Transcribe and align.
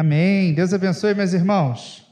Amém. 0.00 0.54
Deus 0.54 0.72
abençoe, 0.72 1.12
meus 1.12 1.32
irmãos. 1.32 2.06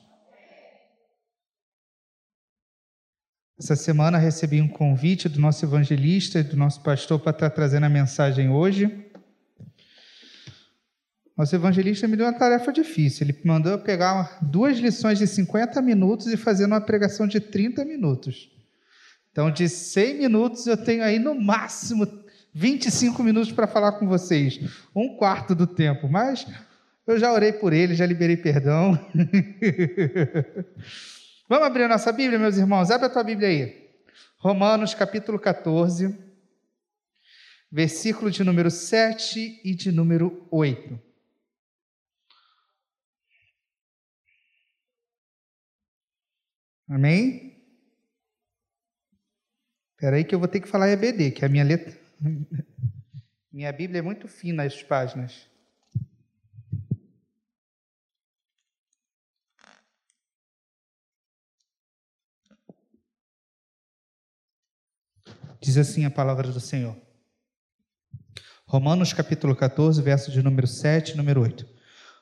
Essa 3.56 3.77
semana 3.77 4.19
recebi 4.19 4.61
um 4.61 4.66
convite 4.66 5.29
do 5.29 5.38
nosso 5.38 5.64
evangelista 5.64 6.40
e 6.40 6.42
do 6.42 6.56
nosso 6.56 6.82
pastor 6.82 7.20
para 7.20 7.30
estar 7.30 7.50
trazendo 7.50 7.86
a 7.86 7.88
mensagem 7.88 8.50
hoje. 8.50 9.08
Nosso 11.38 11.54
evangelista 11.54 12.08
me 12.08 12.16
deu 12.16 12.26
uma 12.26 12.36
tarefa 12.36 12.72
difícil. 12.72 13.24
Ele 13.24 13.40
mandou 13.44 13.71
eu 13.71 13.78
pegar 13.78 14.40
duas 14.42 14.78
lições 14.78 15.21
de 15.21 15.28
50 15.28 15.80
minutos 15.80 16.27
e 16.27 16.37
fazer 16.37 16.64
uma 16.64 16.80
pregação 16.80 17.25
de 17.29 17.39
30 17.39 17.84
minutos. 17.84 18.50
Então, 19.30 19.48
de 19.48 19.68
100 19.68 20.18
minutos, 20.18 20.66
eu 20.66 20.77
tenho 20.77 21.05
aí 21.05 21.21
no 21.21 21.41
máximo 21.41 22.05
25 22.53 23.23
minutos 23.23 23.53
para 23.53 23.68
falar 23.68 23.93
com 23.93 24.09
vocês. 24.09 24.59
Um 24.93 25.16
quarto 25.16 25.55
do 25.55 25.68
tempo. 25.68 26.09
Mas 26.09 26.45
eu 27.07 27.18
já 27.18 27.32
orei 27.32 27.52
por 27.52 27.73
ele, 27.73 27.95
já 27.95 28.04
liberei 28.04 28.36
perdão. 28.36 28.93
Vamos 31.48 31.66
abrir 31.66 31.84
a 31.84 31.88
nossa 31.88 32.10
Bíblia, 32.10 32.38
meus 32.38 32.56
irmãos? 32.56 32.91
Abre 32.91 33.06
a 33.06 33.10
tua 33.10 33.23
Bíblia 33.23 33.48
aí. 33.48 33.87
Romanos 34.38 34.95
capítulo 34.95 35.38
14, 35.38 36.19
versículo 37.70 38.30
de 38.30 38.42
número 38.42 38.70
7 38.70 39.61
e 39.64 39.74
de 39.74 39.92
número 39.92 40.47
8. 40.50 40.98
Amém? 46.88 47.62
Espera 49.92 50.16
aí 50.16 50.25
que 50.25 50.34
eu 50.34 50.38
vou 50.38 50.48
ter 50.48 50.61
que 50.61 50.69
falar 50.69 50.91
EBD, 50.91 51.30
que 51.30 51.45
é 51.45 51.47
a 51.47 51.50
minha 51.50 51.64
letra. 51.64 51.97
Minha 53.52 53.73
Bíblia 53.73 54.00
é 54.00 54.02
muito 54.02 54.28
fina 54.28 54.64
as 54.64 54.83
páginas. 54.83 55.48
Diz 65.61 65.79
assim 65.79 66.05
a 66.05 66.11
palavra 66.11 66.49
do 66.53 66.61
Senhor. 66.61 66.97
Romanos 68.67 69.12
capítulo 69.12 69.55
14, 69.55 70.03
verso 70.03 70.31
de 70.31 70.43
número 70.43 70.67
7 70.67 71.12
e 71.12 71.17
número 71.17 71.41
8. 71.41 71.67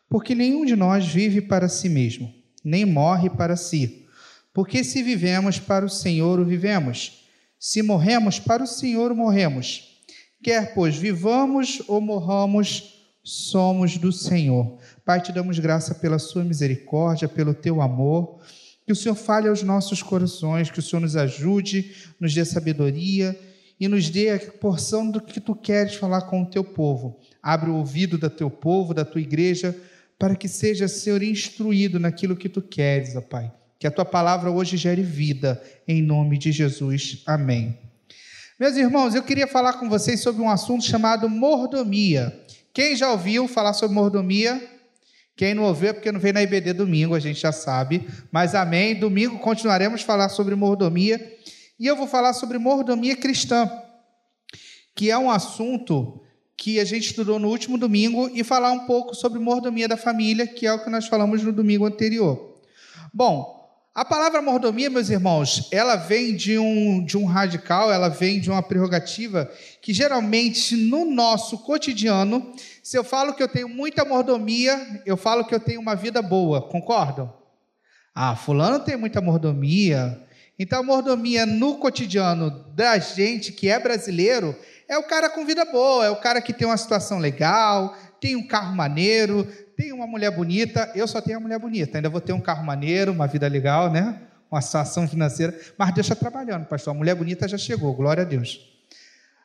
Porque 0.08 0.34
nenhum 0.34 0.64
de 0.64 0.76
nós 0.76 1.06
vive 1.06 1.40
para 1.40 1.68
si 1.68 1.88
mesmo, 1.88 2.32
nem 2.62 2.84
morre 2.84 3.30
para 3.30 3.56
si. 3.56 4.06
Porque 4.52 4.84
se 4.84 5.02
vivemos 5.02 5.58
para 5.58 5.84
o 5.84 5.88
Senhor, 5.88 6.38
o 6.38 6.44
vivemos. 6.44 7.24
Se 7.58 7.82
morremos 7.82 8.38
para 8.38 8.62
o 8.62 8.66
Senhor, 8.66 9.14
morremos. 9.14 10.00
Quer, 10.42 10.74
pois, 10.74 10.96
vivamos 10.96 11.82
ou 11.88 12.00
morramos, 12.00 12.94
somos 13.22 13.96
do 13.96 14.12
Senhor. 14.12 14.78
Pai, 15.04 15.20
te 15.20 15.32
damos 15.32 15.58
graça 15.58 15.94
pela 15.94 16.18
sua 16.18 16.44
misericórdia, 16.44 17.28
pelo 17.28 17.54
teu 17.54 17.80
amor. 17.80 18.40
Que 18.86 18.92
o 18.92 18.96
Senhor 18.96 19.14
fale 19.14 19.48
aos 19.48 19.62
nossos 19.62 20.02
corações, 20.02 20.70
que 20.70 20.78
o 20.78 20.82
Senhor 20.82 21.00
nos 21.00 21.16
ajude, 21.16 21.94
nos 22.20 22.34
dê 22.34 22.44
sabedoria 22.44 23.38
e 23.80 23.88
nos 23.88 24.10
dê 24.10 24.30
a 24.30 24.38
porção 24.38 25.10
do 25.10 25.20
que 25.20 25.40
tu 25.40 25.54
queres 25.54 25.94
falar 25.94 26.22
com 26.22 26.42
o 26.42 26.46
teu 26.46 26.62
povo. 26.62 27.18
Abre 27.42 27.70
o 27.70 27.76
ouvido 27.76 28.18
do 28.18 28.30
teu 28.30 28.50
povo, 28.50 28.94
da 28.94 29.04
tua 29.04 29.20
igreja, 29.20 29.76
para 30.18 30.36
que 30.36 30.48
seja, 30.48 30.86
Senhor, 30.86 31.22
instruído 31.22 31.98
naquilo 31.98 32.36
que 32.36 32.48
tu 32.48 32.62
queres, 32.62 33.16
ó 33.16 33.20
Pai. 33.20 33.52
Que 33.78 33.86
a 33.86 33.90
tua 33.90 34.04
palavra 34.04 34.50
hoje 34.50 34.76
gere 34.76 35.02
vida, 35.02 35.62
em 35.88 36.02
nome 36.02 36.38
de 36.38 36.52
Jesus. 36.52 37.22
Amém. 37.26 37.78
Meus 38.58 38.76
irmãos, 38.76 39.14
eu 39.14 39.22
queria 39.22 39.48
falar 39.48 39.74
com 39.74 39.88
vocês 39.88 40.20
sobre 40.20 40.40
um 40.40 40.48
assunto 40.48 40.84
chamado 40.84 41.28
mordomia. 41.28 42.32
Quem 42.72 42.94
já 42.94 43.10
ouviu 43.10 43.48
falar 43.48 43.72
sobre 43.72 43.94
mordomia? 43.94 44.73
Quem 45.36 45.54
não 45.54 45.64
ouviu 45.64 45.88
é 45.88 45.92
porque 45.92 46.12
não 46.12 46.20
veio 46.20 46.34
na 46.34 46.42
IBD 46.42 46.72
domingo, 46.72 47.14
a 47.14 47.20
gente 47.20 47.40
já 47.40 47.50
sabe. 47.50 48.08
Mas 48.30 48.54
amém. 48.54 48.98
Domingo 48.98 49.38
continuaremos 49.38 50.02
a 50.02 50.04
falar 50.04 50.28
sobre 50.28 50.54
mordomia. 50.54 51.20
E 51.78 51.86
eu 51.86 51.96
vou 51.96 52.06
falar 52.06 52.32
sobre 52.32 52.56
mordomia 52.56 53.16
cristã, 53.16 53.70
que 54.94 55.10
é 55.10 55.18
um 55.18 55.28
assunto 55.28 56.20
que 56.56 56.78
a 56.78 56.84
gente 56.84 57.06
estudou 57.06 57.38
no 57.38 57.48
último 57.48 57.76
domingo, 57.76 58.30
e 58.32 58.44
falar 58.44 58.70
um 58.70 58.86
pouco 58.86 59.12
sobre 59.12 59.40
mordomia 59.40 59.88
da 59.88 59.96
família, 59.96 60.46
que 60.46 60.66
é 60.66 60.72
o 60.72 60.82
que 60.82 60.88
nós 60.88 61.08
falamos 61.08 61.42
no 61.42 61.52
domingo 61.52 61.84
anterior. 61.84 62.54
Bom, 63.12 63.53
a 63.94 64.04
palavra 64.04 64.42
mordomia, 64.42 64.90
meus 64.90 65.08
irmãos, 65.08 65.68
ela 65.70 65.94
vem 65.94 66.34
de 66.34 66.58
um, 66.58 67.04
de 67.04 67.16
um 67.16 67.24
radical, 67.24 67.92
ela 67.92 68.08
vem 68.08 68.40
de 68.40 68.50
uma 68.50 68.60
prerrogativa 68.60 69.48
que 69.80 69.94
geralmente 69.94 70.76
no 70.76 71.04
nosso 71.04 71.58
cotidiano, 71.58 72.52
se 72.82 72.98
eu 72.98 73.04
falo 73.04 73.34
que 73.34 73.42
eu 73.42 73.46
tenho 73.46 73.68
muita 73.68 74.04
mordomia, 74.04 75.00
eu 75.06 75.16
falo 75.16 75.44
que 75.44 75.54
eu 75.54 75.60
tenho 75.60 75.80
uma 75.80 75.94
vida 75.94 76.20
boa, 76.20 76.60
concordam? 76.60 77.32
Ah, 78.12 78.34
fulano 78.34 78.80
tem 78.80 78.96
muita 78.96 79.20
mordomia. 79.20 80.20
Então, 80.58 80.80
a 80.80 80.82
mordomia 80.82 81.46
no 81.46 81.78
cotidiano 81.78 82.50
da 82.74 82.98
gente 82.98 83.52
que 83.52 83.68
é 83.68 83.78
brasileiro 83.78 84.56
é 84.88 84.98
o 84.98 85.04
cara 85.04 85.30
com 85.30 85.46
vida 85.46 85.64
boa, 85.64 86.04
é 86.04 86.10
o 86.10 86.16
cara 86.16 86.40
que 86.40 86.52
tem 86.52 86.66
uma 86.66 86.76
situação 86.76 87.20
legal, 87.20 87.96
tem 88.20 88.34
um 88.34 88.46
carro 88.46 88.74
maneiro, 88.74 89.46
tenho 89.76 89.96
uma 89.96 90.06
mulher 90.06 90.30
bonita, 90.30 90.90
eu 90.94 91.06
só 91.06 91.20
tenho 91.20 91.38
uma 91.38 91.44
mulher 91.44 91.58
bonita, 91.58 91.98
ainda 91.98 92.08
vou 92.08 92.20
ter 92.20 92.32
um 92.32 92.40
carro 92.40 92.64
maneiro, 92.64 93.12
uma 93.12 93.26
vida 93.26 93.46
legal, 93.48 93.90
né? 93.90 94.20
Uma 94.50 94.60
situação 94.60 95.08
financeira, 95.08 95.58
mas 95.76 95.94
deixa 95.94 96.14
trabalhando, 96.14 96.66
pastor. 96.66 96.94
A 96.94 96.96
mulher 96.96 97.14
bonita 97.14 97.48
já 97.48 97.58
chegou, 97.58 97.92
glória 97.92 98.22
a 98.22 98.26
Deus. 98.26 98.60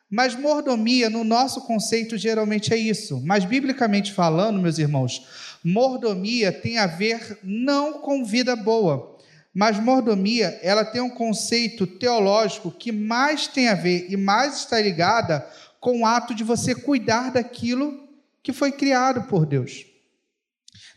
Mas 0.08 0.34
mordomia, 0.34 1.08
no 1.08 1.22
nosso 1.22 1.60
conceito, 1.62 2.18
geralmente 2.18 2.74
é 2.74 2.76
isso. 2.76 3.20
Mas, 3.24 3.44
biblicamente 3.44 4.12
falando, 4.12 4.60
meus 4.60 4.78
irmãos, 4.78 5.24
mordomia 5.62 6.52
tem 6.52 6.78
a 6.78 6.86
ver 6.86 7.38
não 7.44 8.00
com 8.00 8.24
vida 8.24 8.56
boa, 8.56 9.16
mas 9.54 9.78
mordomia, 9.78 10.58
ela 10.62 10.84
tem 10.84 11.00
um 11.00 11.10
conceito 11.10 11.86
teológico 11.86 12.70
que 12.70 12.92
mais 12.92 13.46
tem 13.46 13.68
a 13.68 13.74
ver 13.74 14.06
e 14.08 14.16
mais 14.16 14.58
está 14.58 14.80
ligada 14.80 15.46
com 15.80 16.00
o 16.00 16.06
ato 16.06 16.34
de 16.34 16.44
você 16.44 16.74
cuidar 16.74 17.30
daquilo 17.30 18.08
que 18.42 18.52
foi 18.52 18.70
criado 18.72 19.22
por 19.28 19.44
Deus. 19.44 19.89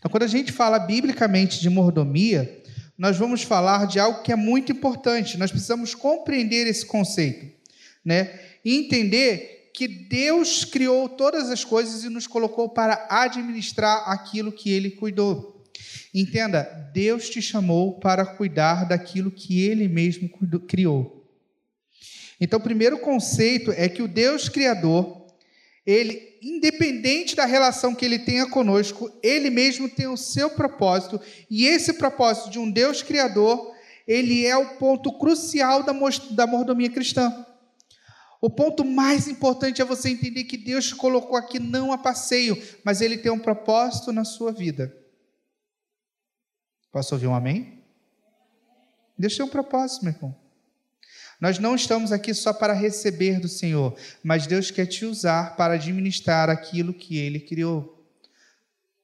Então, 0.04 0.12
quando 0.12 0.24
a 0.24 0.28
gente 0.28 0.52
fala 0.52 0.80
biblicamente 0.80 1.62
de 1.62 1.70
mordomia, 1.70 2.62
nós 2.98 3.16
vamos 3.16 3.42
falar 3.42 3.88
de 3.88 4.02
algo 4.02 4.22
que 4.22 4.34
é 4.34 4.36
muito 4.36 4.70
importante. 4.70 5.38
Nós 5.38 5.50
precisamos 5.50 5.96
compreender 5.96 6.68
esse 6.68 6.86
conceito, 6.86 7.50
né? 8.04 8.38
E 8.66 8.76
entender 8.76 9.72
que 9.74 9.88
Deus 9.88 10.66
criou 10.66 11.08
todas 11.08 11.50
as 11.50 11.64
coisas 11.64 12.04
e 12.04 12.10
nos 12.10 12.28
colocou 12.28 12.68
para 12.68 13.08
administrar 13.10 14.04
aquilo 14.12 14.52
que 14.52 14.70
ele 14.70 14.92
cuidou. 14.92 15.64
Entenda, 16.14 16.64
Deus 16.94 17.30
te 17.30 17.42
chamou 17.42 17.98
para 17.98 18.26
cuidar 18.26 18.86
daquilo 18.86 19.32
que 19.32 19.62
ele 19.62 19.88
mesmo 19.88 20.30
criou. 20.68 21.26
Então, 22.42 22.60
o 22.60 22.64
primeiro 22.64 23.00
conceito 23.00 23.72
é 23.72 23.88
que 23.88 24.02
o 24.02 24.08
Deus 24.10 24.50
criador, 24.50 25.23
ele 25.86 26.38
independente 26.42 27.36
da 27.36 27.46
relação 27.46 27.96
que 27.96 28.06
ele 28.06 28.20
tenha 28.20 28.50
conosco, 28.50 29.12
ele 29.22 29.50
mesmo 29.50 29.90
tem 29.90 30.08
o 30.08 30.18
seu 30.18 30.50
propósito, 30.50 31.20
e 31.50 31.66
esse 31.66 31.94
propósito 31.94 32.50
de 32.50 32.60
um 32.60 32.70
Deus 32.70 33.02
criador, 33.02 33.74
ele 34.08 34.46
é 34.46 34.56
o 34.58 34.78
ponto 34.78 35.18
crucial 35.18 35.84
da, 35.84 35.94
da 36.32 36.48
mordomia 36.48 36.90
cristã. 36.90 37.46
O 38.42 38.50
ponto 38.50 38.84
mais 38.84 39.30
importante 39.30 39.82
é 39.82 39.86
você 39.86 40.10
entender 40.10 40.44
que 40.44 40.58
Deus 40.58 40.88
te 40.88 40.96
colocou 40.96 41.38
aqui 41.38 41.60
não 41.60 41.94
a 41.94 41.98
passeio, 41.98 42.62
mas 42.84 43.00
ele 43.00 43.18
tem 43.18 43.32
um 43.32 43.40
propósito 43.40 44.12
na 44.12 44.26
sua 44.26 44.52
vida. 44.52 44.94
Posso 46.92 47.16
ouvir 47.16 47.28
um 47.28 47.34
amém? 47.34 47.82
Deus 49.18 49.36
tem 49.36 49.46
um 49.46 49.50
propósito, 49.50 50.04
meu 50.04 50.14
irmão. 50.14 50.43
Nós 51.44 51.60
não 51.60 51.76
estamos 51.76 52.14
aqui 52.14 52.34
só 52.34 52.54
para 52.54 52.72
receber 52.72 53.38
do 53.38 53.50
Senhor, 53.50 53.94
mas 54.24 54.48
Deus 54.48 54.72
quer 54.72 54.86
te 54.86 55.04
usar 55.04 55.58
para 55.58 55.74
administrar 55.74 56.50
aquilo 56.50 56.94
que 56.94 57.18
Ele 57.18 57.38
criou. 57.38 58.02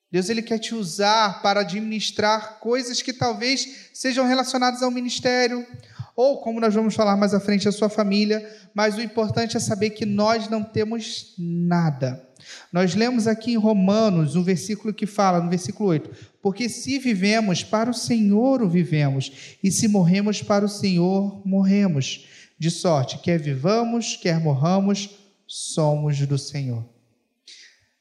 Deus 0.09 0.29
ele 0.29 0.41
quer 0.41 0.57
te 0.57 0.73
usar 0.73 1.41
para 1.41 1.59
administrar 1.59 2.61
coisas 2.61 3.01
que 3.01 3.11
talvez 3.11 3.89
sejam 3.93 4.25
relacionadas 4.25 4.81
ao 4.81 4.89
ministério, 4.89 5.67
ou 6.15 6.39
como 6.39 6.61
nós 6.61 6.73
vamos 6.73 6.95
falar 6.95 7.17
mais 7.17 7.33
à 7.33 7.41
frente, 7.41 7.67
a 7.67 7.73
sua 7.73 7.89
família, 7.89 8.49
mas 8.73 8.95
o 8.95 9.01
importante 9.01 9.57
é 9.57 9.59
saber 9.59 9.89
que 9.89 10.05
nós 10.05 10.47
não 10.47 10.63
temos 10.63 11.35
nada. 11.37 12.25
Nós 12.71 12.95
lemos 12.95 13.27
aqui 13.27 13.53
em 13.53 13.57
Romanos 13.57 14.35
um 14.35 14.43
versículo 14.43 14.93
que 14.93 15.05
fala, 15.05 15.41
no 15.41 15.49
versículo 15.49 15.89
8: 15.89 16.09
Porque 16.41 16.69
se 16.69 16.97
vivemos, 16.97 17.63
para 17.63 17.89
o 17.89 17.93
Senhor 17.93 18.61
o 18.61 18.69
vivemos, 18.69 19.57
e 19.63 19.71
se 19.71 19.87
morremos, 19.87 20.41
para 20.41 20.65
o 20.65 20.69
Senhor 20.69 21.41
morremos. 21.45 22.25
De 22.59 22.69
sorte, 22.69 23.19
quer 23.19 23.39
vivamos, 23.39 24.17
quer 24.17 24.37
morramos, 24.37 25.17
somos 25.47 26.19
do 26.27 26.37
Senhor. 26.37 26.85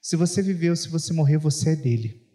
Se 0.02 0.16
você 0.16 0.42
viveu, 0.42 0.74
se 0.74 0.88
você 0.88 1.12
morrer, 1.12 1.38
você 1.38 1.70
é 1.70 1.76
dele. 1.76 2.26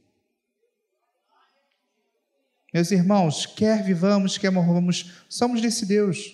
Meus 2.74 2.92
irmãos, 2.92 3.46
quer 3.46 3.84
vivamos, 3.84 4.38
quer 4.38 4.52
morramos, 4.52 5.12
somos 5.28 5.62
desse 5.62 5.86
Deus. 5.86 6.34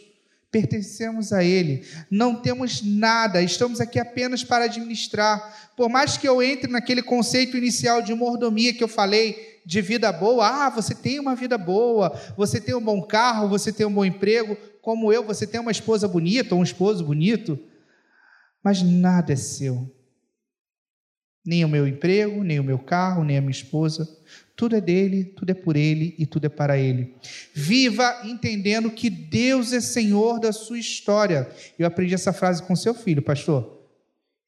pertencemos 0.51 1.31
a 1.31 1.43
Ele, 1.43 1.85
não 2.09 2.35
temos 2.35 2.81
nada, 2.81 3.39
estamos 3.39 3.79
aqui 3.79 3.99
apenas 3.99 4.43
para 4.43 4.65
administrar. 4.65 5.71
Por 5.75 5.89
mais 5.89 6.17
que 6.17 6.27
eu 6.27 6.41
entre 6.41 6.71
naquele 6.71 7.03
conceito 7.03 7.55
inicial 7.55 8.01
de 8.01 8.13
mordomia 8.15 8.73
que 8.73 8.83
eu 8.83 8.87
falei, 8.87 9.61
de 9.65 9.81
vida 9.81 10.11
boa, 10.11 10.65
ah, 10.65 10.69
você 10.71 10.95
tem 10.95 11.19
uma 11.19 11.35
vida 11.35 11.55
boa, 11.55 12.19
você 12.35 12.59
tem 12.59 12.73
um 12.73 12.81
bom 12.81 13.03
carro, 13.03 13.47
você 13.47 13.71
tem 13.71 13.85
um 13.85 13.93
bom 13.93 14.03
emprego, 14.03 14.57
como 14.81 15.11
eu, 15.11 15.25
você 15.25 15.45
tem 15.45 15.59
uma 15.59 15.71
esposa 15.71 16.07
bonita 16.07 16.55
ou 16.55 16.61
um 16.61 16.63
esposo 16.63 17.03
bonito, 17.03 17.59
mas 18.63 18.81
nada 18.81 19.33
é 19.33 19.35
seu. 19.35 19.93
Nem 21.45 21.63
o 21.63 21.69
meu 21.69 21.87
emprego, 21.87 22.43
nem 22.43 22.59
o 22.59 22.63
meu 22.63 22.77
carro, 22.77 23.23
nem 23.23 23.37
a 23.37 23.41
minha 23.41 23.51
esposa. 23.51 24.07
Tudo 24.55 24.75
é 24.75 24.81
dele, 24.81 25.23
tudo 25.23 25.49
é 25.49 25.53
por 25.53 25.75
ele 25.75 26.15
e 26.19 26.25
tudo 26.25 26.45
é 26.45 26.49
para 26.49 26.77
ele. 26.77 27.15
Viva 27.53 28.21
entendendo 28.25 28.91
que 28.91 29.09
Deus 29.09 29.71
é 29.71 29.79
Senhor 29.79 30.39
da 30.39 30.51
sua 30.51 30.77
história. 30.77 31.49
Eu 31.77 31.87
aprendi 31.87 32.13
essa 32.13 32.33
frase 32.33 32.61
com 32.61 32.75
seu 32.75 32.93
filho, 32.93 33.21
pastor. 33.21 33.79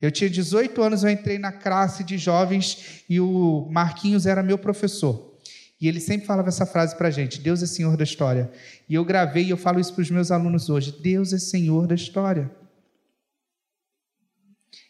Eu 0.01 0.11
tinha 0.11 0.29
18 0.29 0.81
anos, 0.81 1.03
eu 1.03 1.09
entrei 1.09 1.37
na 1.37 1.51
classe 1.51 2.03
de 2.03 2.17
jovens 2.17 3.03
e 3.07 3.19
o 3.19 3.67
Marquinhos 3.71 4.25
era 4.25 4.43
meu 4.43 4.57
professor. 4.57 5.30
E 5.81 5.87
ele 5.87 5.99
sempre 5.99 6.27
falava 6.27 6.49
essa 6.49 6.65
frase 6.65 6.95
para 6.95 7.07
a 7.07 7.11
gente: 7.11 7.41
Deus 7.41 7.63
é 7.63 7.65
Senhor 7.65 7.97
da 7.97 8.03
história. 8.03 8.51
E 8.87 8.93
eu 8.93 9.03
gravei 9.03 9.45
e 9.45 9.49
eu 9.49 9.57
falo 9.57 9.79
isso 9.79 9.93
para 9.93 10.03
os 10.03 10.11
meus 10.11 10.29
alunos 10.29 10.69
hoje: 10.69 10.95
Deus 11.01 11.33
é 11.33 11.39
Senhor 11.39 11.87
da 11.87 11.95
história. 11.95 12.51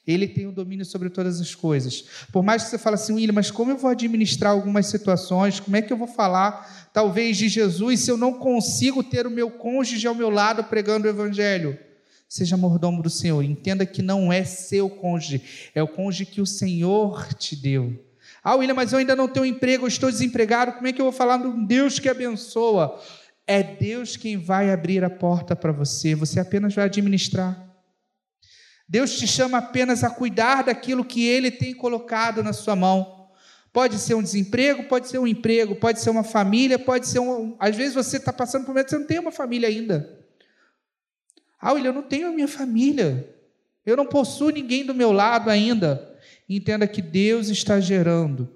Ele 0.06 0.28
tem 0.28 0.48
o 0.48 0.52
domínio 0.52 0.84
sobre 0.84 1.10
todas 1.10 1.40
as 1.40 1.56
coisas. 1.56 2.04
Por 2.32 2.44
mais 2.44 2.64
que 2.64 2.70
você 2.72 2.78
fale 2.78 2.96
assim, 2.96 3.14
William, 3.14 3.34
mas 3.34 3.52
como 3.52 3.72
eu 3.72 3.78
vou 3.78 3.90
administrar 3.90 4.52
algumas 4.52 4.88
situações? 4.88 5.60
Como 5.60 5.78
é 5.78 5.82
que 5.82 5.94
eu 5.94 5.98
vou 5.98 6.08
falar, 6.08 6.90
talvez, 6.92 7.38
de 7.38 7.48
Jesus 7.48 8.02
se 8.02 8.12
eu 8.12 8.18
não 8.18 8.34
consigo 8.34 9.04
ter 9.04 9.28
o 9.28 9.32
meu 9.32 9.50
cônjuge 9.50 10.06
ao 10.08 10.16
meu 10.16 10.30
lado 10.30 10.64
pregando 10.64 11.06
o 11.06 11.10
Evangelho? 11.10 11.78
Seja 12.28 12.58
mordomo 12.58 13.04
do 13.04 13.12
Senhor. 13.12 13.44
Entenda 13.44 13.86
que 13.86 14.02
não 14.02 14.34
é 14.34 14.44
seu 14.44 14.90
cônjuge, 14.90 15.70
é 15.76 15.84
o 15.84 15.88
cônjuge 15.88 16.26
que 16.26 16.42
o 16.42 16.48
Senhor 16.48 17.34
te 17.36 17.56
deu. 17.56 18.11
Ah, 18.44 18.56
William, 18.56 18.74
mas 18.74 18.92
eu 18.92 19.00
ainda 19.00 19.16
não 19.16 19.28
tenho 19.28 19.46
emprego, 19.46 19.84
eu 19.84 19.88
estou 19.88 20.10
desempregado. 20.10 20.74
Como 20.74 20.88
é 20.88 20.94
que 20.94 21.00
eu 21.00 21.06
vou 21.06 21.12
falar 21.12 21.38
de 21.38 21.48
um 21.48 21.64
Deus 21.64 22.00
que 22.00 22.10
abençoa? 22.10 23.00
É 23.46 23.62
Deus 23.62 24.18
quem 24.18 24.38
vai 24.38 24.72
abrir 24.72 25.04
a 25.04 25.10
porta 25.10 25.56
para 25.56 25.72
você, 25.72 26.16
você 26.16 26.40
apenas 26.40 26.74
vai 26.74 26.86
administrar. 26.86 27.70
Deus 28.88 29.18
te 29.18 29.28
chama 29.28 29.60
apenas 29.60 30.04
a 30.04 30.10
cuidar 30.10 30.64
daquilo 30.64 31.06
que 31.06 31.26
Ele 31.26 31.52
tem 31.52 31.74
colocado 31.74 32.44
na 32.44 32.52
sua 32.52 32.76
mão. 32.76 33.30
Pode 33.72 33.98
ser 34.00 34.16
um 34.16 34.24
desemprego, 34.24 34.84
pode 34.84 35.08
ser 35.08 35.18
um 35.18 35.26
emprego, 35.26 35.76
pode 35.76 36.02
ser 36.02 36.10
uma 36.10 36.24
família, 36.24 36.78
pode 36.78 37.08
ser 37.08 37.20
um. 37.20 37.56
Às 37.58 37.76
vezes 37.76 37.94
você 37.94 38.18
está 38.18 38.34
passando 38.34 38.66
por 38.66 38.72
um 38.72 38.74
momento 38.74 38.90
você 38.90 38.98
não 38.98 39.08
tem 39.08 39.20
uma 39.20 39.32
família 39.32 39.70
ainda. 39.70 40.20
Ah, 41.60 41.72
William, 41.72 41.90
eu 41.90 41.94
não 41.94 42.02
tenho 42.02 42.28
a 42.28 42.32
minha 42.32 42.48
família. 42.48 43.34
Eu 43.86 43.96
não 43.96 44.06
possuo 44.06 44.50
ninguém 44.50 44.86
do 44.86 44.94
meu 44.94 45.12
lado 45.12 45.50
ainda. 45.50 46.11
Entenda 46.56 46.86
que 46.86 47.02
Deus 47.02 47.48
está 47.48 47.80
gerando. 47.80 48.50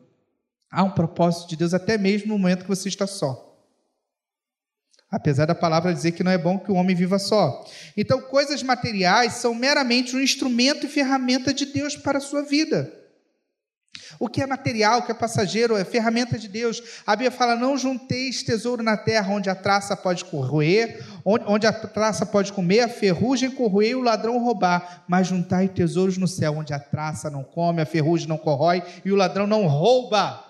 Há 0.70 0.84
um 0.84 0.92
propósito 0.92 1.48
de 1.48 1.56
Deus 1.56 1.74
até 1.74 1.98
mesmo 1.98 2.28
no 2.28 2.38
momento 2.38 2.64
que 2.64 2.70
você 2.70 2.90
está 2.90 3.08
só. 3.08 3.58
Apesar 5.10 5.46
da 5.46 5.56
palavra 5.56 5.94
dizer 5.94 6.12
que 6.12 6.24
não 6.24 6.32
é 6.32 6.38
bom 6.38 6.60
que 6.60 6.70
o 6.70 6.76
homem 6.76 6.94
viva 6.94 7.18
só. 7.18 7.66
Então, 7.96 8.22
coisas 8.22 8.62
materiais 8.62 9.36
são 9.36 9.56
meramente 9.56 10.14
um 10.14 10.20
instrumento 10.20 10.86
e 10.86 10.90
ferramenta 10.90 11.54
de 11.54 11.68
Deus 11.68 11.96
para 11.96 12.18
a 12.18 12.22
sua 12.22 12.42
vida. 12.42 12.92
O 14.20 14.30
que 14.30 14.42
é 14.42 14.48
material, 14.48 15.00
o 15.00 15.04
que 15.04 15.12
é 15.12 15.16
passageiro, 15.16 15.76
é 15.76 15.84
ferramenta 15.84 16.38
de 16.38 16.48
Deus. 16.48 16.82
A 17.06 17.16
Bíblia 17.16 17.32
fala: 17.32 17.56
não 17.56 17.78
junteis 17.78 18.44
tesouro 18.44 18.82
na 18.82 18.96
terra, 18.98 19.34
onde 19.34 19.50
a 19.50 19.56
traça 19.56 19.96
pode 19.96 20.26
corroer, 20.26 21.04
onde 21.26 21.68
a 21.68 21.74
traça 21.74 22.26
pode 22.26 22.54
comer, 22.54 22.82
a 22.82 22.90
ferrugem 22.90 23.52
corroer 23.52 23.92
e 23.92 23.96
o 23.96 24.02
ladrão 24.02 24.38
roubar. 24.38 25.04
Mas 25.08 25.28
juntai 25.28 25.68
tesouros 25.68 26.18
no 26.18 26.28
céu, 26.28 26.58
onde 26.58 26.74
a 26.74 26.80
traça 26.80 27.30
não 27.30 27.44
come, 27.44 27.82
a 27.82 27.86
ferrugem 27.86 28.28
não 28.28 28.38
corrói 28.38 28.84
e 29.04 29.12
o 29.12 29.16
ladrão 29.16 29.48
não 29.48 29.68
rouba. 29.68 30.44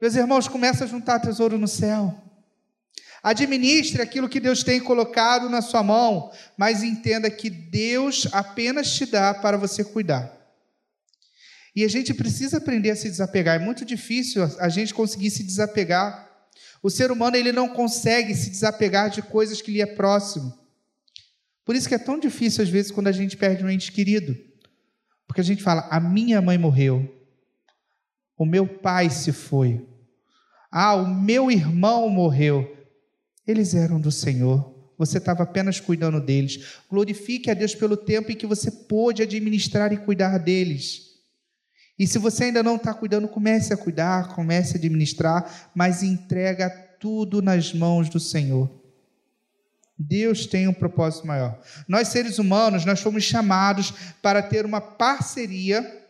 Meus 0.00 0.14
irmãos, 0.14 0.48
começa 0.48 0.84
a 0.84 0.86
juntar 0.86 1.18
tesouro 1.18 1.56
no 1.56 1.66
céu. 1.68 2.14
Administre 3.22 4.02
aquilo 4.02 4.28
que 4.28 4.38
Deus 4.38 4.62
tem 4.62 4.78
colocado 4.78 5.48
na 5.48 5.62
sua 5.62 5.82
mão, 5.82 6.30
mas 6.58 6.82
entenda 6.82 7.30
que 7.30 7.48
Deus 7.48 8.28
apenas 8.32 8.92
te 8.92 9.06
dá 9.06 9.32
para 9.32 9.56
você 9.56 9.82
cuidar. 9.82 10.43
E 11.74 11.84
a 11.84 11.88
gente 11.88 12.14
precisa 12.14 12.58
aprender 12.58 12.90
a 12.90 12.96
se 12.96 13.08
desapegar. 13.08 13.56
É 13.60 13.64
muito 13.64 13.84
difícil 13.84 14.44
a 14.60 14.68
gente 14.68 14.94
conseguir 14.94 15.30
se 15.30 15.42
desapegar. 15.42 16.30
O 16.82 16.88
ser 16.88 17.10
humano 17.10 17.36
ele 17.36 17.50
não 17.50 17.68
consegue 17.68 18.34
se 18.34 18.50
desapegar 18.50 19.10
de 19.10 19.22
coisas 19.22 19.60
que 19.60 19.72
lhe 19.72 19.80
é 19.80 19.86
próximo. 19.86 20.56
Por 21.64 21.74
isso 21.74 21.88
que 21.88 21.94
é 21.94 21.98
tão 21.98 22.18
difícil 22.18 22.62
às 22.62 22.68
vezes 22.68 22.92
quando 22.92 23.08
a 23.08 23.12
gente 23.12 23.36
perde 23.36 23.64
um 23.64 23.70
ente 23.70 23.90
querido. 23.90 24.36
Porque 25.26 25.40
a 25.40 25.44
gente 25.44 25.62
fala: 25.62 25.88
"A 25.90 25.98
minha 25.98 26.40
mãe 26.40 26.58
morreu. 26.58 27.10
O 28.36 28.44
meu 28.44 28.66
pai 28.66 29.10
se 29.10 29.32
foi. 29.32 29.84
Ah, 30.70 30.94
o 30.94 31.06
meu 31.06 31.50
irmão 31.50 32.08
morreu. 32.08 32.76
Eles 33.46 33.74
eram 33.74 34.00
do 34.00 34.12
Senhor. 34.12 34.74
Você 34.98 35.18
estava 35.18 35.42
apenas 35.42 35.80
cuidando 35.80 36.20
deles. 36.20 36.80
Glorifique 36.88 37.50
a 37.50 37.54
Deus 37.54 37.74
pelo 37.74 37.96
tempo 37.96 38.30
em 38.30 38.36
que 38.36 38.46
você 38.46 38.70
pôde 38.70 39.22
administrar 39.22 39.92
e 39.92 39.96
cuidar 39.96 40.38
deles. 40.38 41.13
E 41.98 42.06
se 42.06 42.18
você 42.18 42.44
ainda 42.44 42.62
não 42.62 42.76
está 42.76 42.92
cuidando, 42.92 43.28
comece 43.28 43.72
a 43.72 43.76
cuidar, 43.76 44.34
comece 44.34 44.74
a 44.74 44.76
administrar, 44.76 45.70
mas 45.74 46.02
entrega 46.02 46.68
tudo 46.98 47.40
nas 47.40 47.72
mãos 47.72 48.08
do 48.08 48.18
Senhor. 48.18 48.70
Deus 49.96 50.46
tem 50.46 50.66
um 50.66 50.72
propósito 50.72 51.26
maior. 51.26 51.58
Nós 51.86 52.08
seres 52.08 52.38
humanos, 52.38 52.84
nós 52.84 53.00
fomos 53.00 53.22
chamados 53.22 53.92
para 54.20 54.42
ter 54.42 54.66
uma 54.66 54.80
parceria 54.80 56.02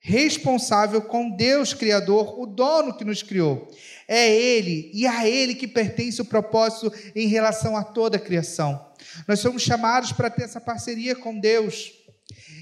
responsável 0.00 1.02
com 1.02 1.30
Deus 1.30 1.74
Criador, 1.74 2.40
o 2.40 2.46
dono 2.46 2.96
que 2.96 3.04
nos 3.04 3.22
criou. 3.22 3.68
É 4.08 4.28
Ele 4.28 4.90
e 4.94 5.06
a 5.06 5.28
Ele 5.28 5.54
que 5.54 5.68
pertence 5.68 6.20
o 6.20 6.24
propósito 6.24 6.92
em 7.14 7.28
relação 7.28 7.76
a 7.76 7.84
toda 7.84 8.16
a 8.16 8.20
criação. 8.20 8.88
Nós 9.26 9.40
somos 9.40 9.62
chamados 9.62 10.12
para 10.12 10.30
ter 10.30 10.44
essa 10.44 10.60
parceria 10.60 11.14
com 11.14 11.38
Deus. 11.38 11.92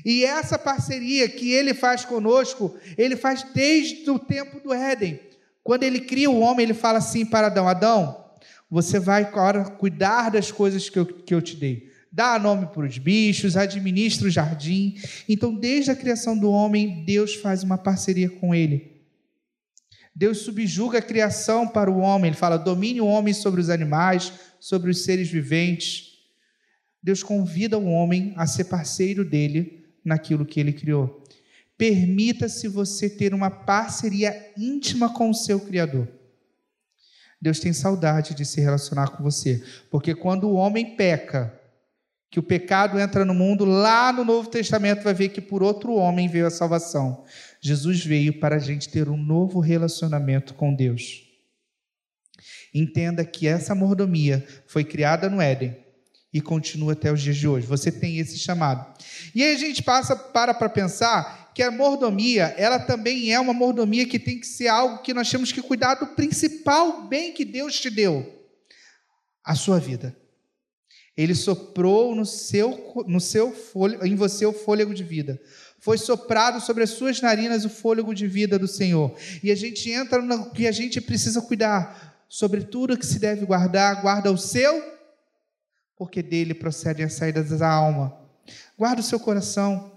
E 0.05 0.25
essa 0.25 0.59
parceria 0.59 1.29
que 1.29 1.53
Ele 1.53 1.75
faz 1.75 2.05
conosco, 2.05 2.77
Ele 2.97 3.17
faz 3.17 3.43
desde 3.55 4.09
o 4.11 4.19
tempo 4.19 4.61
do 4.61 4.73
Éden. 4.73 5.21
Quando 5.63 5.83
Ele 5.83 6.01
cria 6.01 6.31
o 6.31 6.41
homem, 6.41 6.65
Ele 6.65 6.75
fala 6.75 6.99
assim 6.99 7.25
para 7.25 7.49
Adão: 7.49 7.69
Adão, 7.69 8.25
você 8.71 8.99
vai 8.99 9.25
agora 9.25 9.65
cuidar 9.65 10.31
das 10.31 10.51
coisas 10.51 10.89
que 10.89 10.99
eu, 10.99 11.07
que 11.07 11.35
eu 11.35 11.43
te 11.43 11.57
dei 11.57 11.97
dá 12.17 12.39
nome 12.39 12.69
para 12.69 12.87
os 12.87 12.97
bichos, 12.97 13.59
administra 13.59 14.27
o 14.27 14.31
jardim. 14.31 14.97
Então, 15.29 15.55
desde 15.55 15.91
a 15.91 15.95
criação 15.95 16.37
do 16.37 16.51
homem, 16.51 17.05
Deus 17.05 17.35
faz 17.35 17.63
uma 17.63 17.77
parceria 17.77 18.31
com 18.31 18.55
ele. 18.55 18.97
Deus 20.15 20.39
subjuga 20.39 20.99
a 20.99 21.03
criação 21.03 21.69
para 21.69 21.91
o 21.91 21.99
homem. 21.99 22.31
Ele 22.31 22.37
fala: 22.37 22.57
domine 22.57 23.03
o 23.03 23.07
homem 23.07 23.35
sobre 23.35 23.61
os 23.61 23.69
animais, 23.69 24.33
sobre 24.59 24.91
os 24.91 25.05
seres 25.05 25.29
viventes. 25.29 26.16
Deus 27.03 27.23
convida 27.23 27.79
o 27.79 27.87
homem 27.87 28.33
a 28.37 28.47
ser 28.47 28.65
parceiro 28.65 29.25
dele 29.25 29.85
naquilo 30.05 30.47
que 30.47 30.61
ele 30.61 30.73
criou. 30.73 31.23
Permita-se 31.77 32.69
você 32.69 33.09
ter 33.09 33.35
uma 33.35 33.51
parceria 33.51 34.53
íntima 34.57 35.13
com 35.13 35.31
o 35.31 35.35
seu 35.35 35.61
Criador. 35.61 36.09
Deus 37.41 37.61
tem 37.61 37.73
saudade 37.73 38.35
de 38.35 38.45
se 38.45 38.61
relacionar 38.61 39.09
com 39.09 39.23
você, 39.23 39.63
porque 39.91 40.15
quando 40.15 40.49
o 40.49 40.55
homem 40.55 40.97
peca, 40.97 41.61
que 42.31 42.41
o 42.41 42.43
pecado 42.43 42.99
entra 42.99 43.25
no 43.25 43.35
mundo, 43.35 43.65
lá 43.65 44.13
no 44.13 44.25
Novo 44.25 44.49
Testamento 44.49 45.05
vai 45.05 45.15
ver 45.15 45.29
que 45.29 45.41
por 45.41 45.63
outro 45.63 45.95
homem 45.95 46.29
veio 46.29 46.47
a 46.47 46.51
salvação. 46.51 47.25
Jesus 47.61 48.05
veio 48.05 48.41
para 48.41 48.57
a 48.57 48.59
gente 48.59 48.89
ter 48.89 49.09
um 49.09 49.17
novo 49.17 49.61
relacionamento 49.61 50.55
com 50.55 50.75
Deus. 50.75 51.25
Entenda 52.75 53.25
que 53.25 53.47
essa 53.47 53.75
mordomia 53.75 54.47
foi 54.67 54.85
criada 54.85 55.31
no 55.31 55.41
Éden 55.41 55.86
e 56.37 56.41
continua 56.43 56.93
até 56.93 57.11
os 57.11 57.23
dias 57.23 57.37
de 57.39 57.49
hoje. 57.49 57.67
Você 57.67 57.91
tem 57.91 58.19
esse 58.19 58.39
chamado. 58.39 58.95
E 59.35 59.43
aí 59.43 59.55
a 59.55 59.59
gente 59.59 59.83
passa 59.83 60.15
para 60.15 60.53
para 60.53 60.69
pensar 60.69 61.51
que 61.55 61.63
a 61.63 61.71
mordomia, 61.71 62.55
ela 62.59 62.79
também 62.79 63.33
é 63.33 63.41
uma 63.41 63.55
mordomia 63.55 64.07
que 64.07 64.19
tem 64.19 64.39
que 64.39 64.47
ser 64.47 64.69
algo 64.69 65.03
que 65.03 65.15
nós 65.15 65.31
temos 65.31 65.51
que 65.51 65.63
cuidar 65.63 65.95
do 65.95 66.09
principal 66.09 67.09
bem 67.09 67.33
que 67.33 67.43
Deus 67.43 67.81
te 67.81 67.89
deu, 67.89 68.45
a 69.43 69.55
sua 69.55 69.81
vida. 69.81 70.15
Ele 71.17 71.35
soprou 71.35 72.15
no 72.15 72.27
seu, 72.27 73.03
no 73.07 73.19
seu 73.19 73.51
fôlego, 73.51 74.05
em 74.05 74.15
você 74.15 74.45
o 74.45 74.53
fôlego 74.53 74.93
de 74.93 75.03
vida. 75.03 75.41
Foi 75.81 75.97
soprado 75.97 76.61
sobre 76.61 76.83
as 76.83 76.91
suas 76.91 77.23
narinas 77.23 77.65
o 77.65 77.71
fôlego 77.71 78.15
de 78.15 78.27
vida 78.27 78.59
do 78.59 78.69
Senhor. 78.69 79.17
E 79.43 79.51
a 79.51 79.55
gente 79.55 79.91
entra 79.91 80.21
no 80.21 80.51
que 80.51 80.67
a 80.67 80.73
gente 80.73 81.01
precisa 81.01 81.41
cuidar. 81.41 82.15
Sobre 82.29 82.65
tudo 82.65 82.99
que 82.99 83.07
se 83.07 83.19
deve 83.19 83.47
guardar, 83.47 84.03
guarda 84.03 84.31
o 84.31 84.37
seu, 84.37 84.96
porque 85.97 86.23
dele 86.23 86.55
procedem 86.55 87.05
as 87.05 87.15
saídas 87.15 87.51
da 87.51 87.69
alma. 87.69 88.17
Guarda 88.79 89.01
o 89.01 89.05
seu 89.05 89.19
coração. 89.19 89.93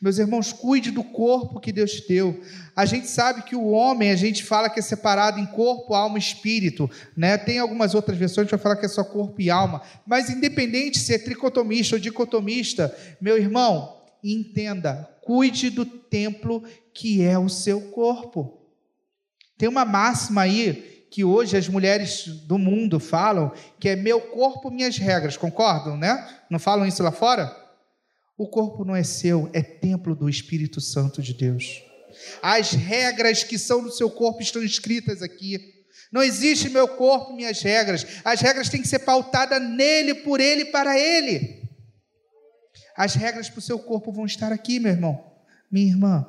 Meus 0.00 0.18
irmãos, 0.18 0.52
cuide 0.52 0.90
do 0.90 1.02
corpo 1.02 1.60
que 1.60 1.72
Deus 1.72 1.92
te 1.92 2.08
deu. 2.08 2.40
A 2.74 2.84
gente 2.86 3.08
sabe 3.08 3.42
que 3.42 3.56
o 3.56 3.68
homem, 3.68 4.10
a 4.10 4.16
gente 4.16 4.44
fala 4.44 4.70
que 4.70 4.78
é 4.78 4.82
separado 4.82 5.40
em 5.40 5.46
corpo, 5.46 5.94
alma 5.94 6.18
e 6.18 6.20
espírito, 6.20 6.88
né? 7.16 7.36
Tem 7.36 7.58
algumas 7.58 7.94
outras 7.94 8.16
versões 8.16 8.46
que 8.46 8.54
vai 8.54 8.62
falar 8.62 8.76
que 8.76 8.86
é 8.86 8.88
só 8.88 9.02
corpo 9.02 9.40
e 9.40 9.50
alma, 9.50 9.82
mas 10.06 10.30
independente 10.30 10.98
se 10.98 11.14
é 11.14 11.18
tricotomista 11.18 11.96
ou 11.96 12.00
dicotomista, 12.00 12.96
meu 13.20 13.36
irmão, 13.36 13.96
entenda, 14.22 15.08
cuide 15.22 15.70
do 15.70 15.84
templo 15.84 16.62
que 16.94 17.22
é 17.22 17.38
o 17.38 17.48
seu 17.48 17.80
corpo. 17.90 18.58
Tem 19.56 19.68
uma 19.68 19.84
máxima 19.84 20.42
aí 20.42 20.97
que 21.10 21.24
hoje 21.24 21.56
as 21.56 21.68
mulheres 21.68 22.26
do 22.46 22.58
mundo 22.58 23.00
falam, 23.00 23.52
que 23.80 23.88
é 23.88 23.96
meu 23.96 24.20
corpo, 24.20 24.70
minhas 24.70 24.96
regras, 24.98 25.36
concordam, 25.36 25.96
né? 25.96 26.28
Não 26.50 26.58
falam 26.58 26.86
isso 26.86 27.02
lá 27.02 27.10
fora? 27.10 27.54
O 28.36 28.46
corpo 28.46 28.84
não 28.84 28.94
é 28.94 29.02
seu, 29.02 29.50
é 29.52 29.62
templo 29.62 30.14
do 30.14 30.28
Espírito 30.28 30.80
Santo 30.80 31.22
de 31.22 31.34
Deus. 31.34 31.82
As 32.42 32.72
regras 32.72 33.42
que 33.42 33.58
são 33.58 33.82
do 33.82 33.90
seu 33.90 34.10
corpo 34.10 34.42
estão 34.42 34.62
escritas 34.62 35.22
aqui. 35.22 35.58
Não 36.12 36.22
existe 36.22 36.68
meu 36.68 36.88
corpo, 36.88 37.34
minhas 37.34 37.60
regras. 37.60 38.06
As 38.24 38.40
regras 38.40 38.68
têm 38.68 38.80
que 38.80 38.88
ser 38.88 39.00
pautadas 39.00 39.60
nele, 39.60 40.14
por 40.14 40.40
ele, 40.40 40.66
para 40.66 40.98
ele. 40.98 41.68
As 42.96 43.14
regras 43.14 43.48
para 43.48 43.58
o 43.58 43.62
seu 43.62 43.78
corpo 43.78 44.12
vão 44.12 44.26
estar 44.26 44.52
aqui, 44.52 44.80
meu 44.80 44.92
irmão, 44.92 45.24
minha 45.70 45.86
irmã. 45.86 46.26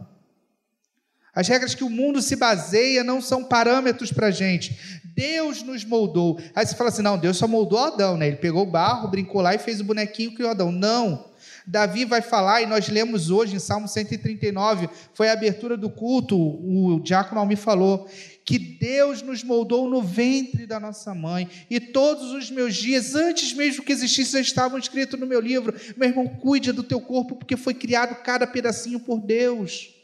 As 1.39 1.47
regras 1.47 1.73
que 1.73 1.85
o 1.85 1.89
mundo 1.89 2.21
se 2.21 2.35
baseia 2.35 3.01
não 3.01 3.21
são 3.21 3.45
parâmetros 3.45 4.11
para 4.11 4.27
a 4.27 4.31
gente. 4.31 4.99
Deus 5.05 5.63
nos 5.63 5.85
moldou. 5.85 6.37
Aí 6.53 6.65
você 6.65 6.75
fala 6.75 6.89
assim: 6.89 7.01
não, 7.01 7.17
Deus 7.17 7.37
só 7.37 7.47
moldou 7.47 7.79
Adão, 7.79 8.17
né? 8.17 8.27
Ele 8.27 8.35
pegou 8.35 8.63
o 8.63 8.69
barro, 8.69 9.07
brincou 9.07 9.39
lá 9.39 9.55
e 9.55 9.57
fez 9.57 9.79
o 9.79 9.85
bonequinho 9.85 10.35
que 10.35 10.43
o 10.43 10.49
Adão. 10.49 10.69
Não. 10.69 11.29
Davi 11.65 12.03
vai 12.03 12.21
falar, 12.21 12.61
e 12.61 12.65
nós 12.65 12.89
lemos 12.89 13.29
hoje 13.29 13.55
em 13.55 13.59
Salmo 13.59 13.87
139, 13.87 14.89
foi 15.13 15.29
a 15.29 15.33
abertura 15.33 15.77
do 15.77 15.89
culto, 15.89 16.35
o 16.35 16.99
diácono 16.99 17.39
Almi 17.39 17.55
falou, 17.55 18.09
que 18.43 18.57
Deus 18.57 19.21
nos 19.21 19.43
moldou 19.43 19.87
no 19.87 20.01
ventre 20.01 20.65
da 20.65 20.79
nossa 20.79 21.13
mãe, 21.13 21.47
e 21.69 21.79
todos 21.79 22.31
os 22.31 22.49
meus 22.49 22.75
dias, 22.75 23.13
antes 23.13 23.53
mesmo 23.53 23.83
que 23.83 23.91
existisse, 23.91 24.31
já 24.31 24.41
estavam 24.41 24.79
escritos 24.79 25.19
no 25.19 25.27
meu 25.27 25.39
livro. 25.39 25.75
Meu 25.95 26.09
irmão, 26.09 26.27
cuide 26.27 26.71
do 26.71 26.81
teu 26.81 26.99
corpo, 26.99 27.35
porque 27.35 27.55
foi 27.55 27.75
criado 27.75 28.15
cada 28.23 28.47
pedacinho 28.47 28.99
por 28.99 29.21
Deus. 29.21 29.98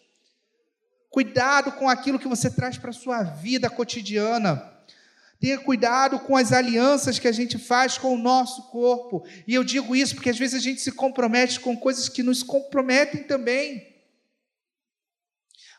Cuidado 1.15 1.71
com 1.71 1.87
aquilo 1.87 2.19
que 2.19 2.27
você 2.27 2.49
traz 2.49 2.77
para 2.77 2.89
a 2.89 2.93
sua 2.93 3.23
vida 3.23 3.69
cotidiana. 3.69 4.69
Tenha 5.39 5.57
cuidado 5.57 6.19
com 6.19 6.35
as 6.35 6.51
alianças 6.51 7.17
que 7.17 7.25
a 7.29 7.31
gente 7.31 7.57
faz 7.57 7.97
com 7.97 8.13
o 8.13 8.17
nosso 8.17 8.63
corpo. 8.63 9.25
E 9.47 9.53
eu 9.53 9.63
digo 9.63 9.95
isso 9.95 10.15
porque 10.15 10.29
às 10.29 10.37
vezes 10.37 10.59
a 10.59 10.61
gente 10.61 10.81
se 10.81 10.91
compromete 10.91 11.61
com 11.61 11.77
coisas 11.77 12.09
que 12.09 12.21
nos 12.21 12.43
comprometem 12.43 13.23
também. 13.23 13.94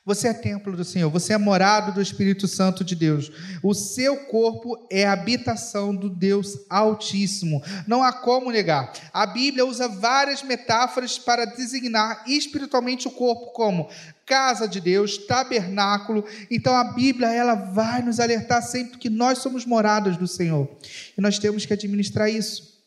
Você 0.07 0.29
é 0.29 0.33
templo 0.33 0.77
do 0.77 0.85
Senhor, 0.85 1.11
você 1.11 1.33
é 1.33 1.39
morado 1.39 1.93
do 1.93 2.01
Espírito 2.01 2.47
Santo 2.47 2.85
de 2.85 2.95
Deus. 2.95 3.29
O 3.61 3.75
seu 3.75 4.17
corpo 4.27 4.87
é 4.89 5.05
a 5.05 5.13
habitação 5.13 5.93
do 5.93 6.09
Deus 6.09 6.61
Altíssimo. 6.71 7.61
Não 7.89 8.05
há 8.05 8.13
como 8.13 8.53
negar. 8.53 8.93
A 9.13 9.27
Bíblia 9.27 9.67
usa 9.67 9.89
várias 9.89 10.45
metáforas 10.45 11.19
para 11.19 11.45
designar 11.45 12.23
espiritualmente 12.25 13.09
o 13.09 13.11
corpo 13.11 13.47
como 13.47 13.91
casa 14.25 14.69
de 14.69 14.81
Deus, 14.81 15.19
tabernáculo. 15.19 16.25
Então 16.49 16.77
a 16.77 16.85
Bíblia 16.85 17.33
ela 17.33 17.57
vai 17.57 18.01
nos 18.01 18.21
alertar 18.21 18.63
sempre 18.63 18.99
que 18.99 19.11
nós 19.11 19.39
somos 19.39 19.67
moradas 19.67 20.17
do 20.17 20.29
Senhor. 20.29 20.71
E 21.19 21.21
nós 21.21 21.41
temos 21.41 21.67
que 21.67 21.73
administrar 21.73 22.31
isso. 22.31 22.81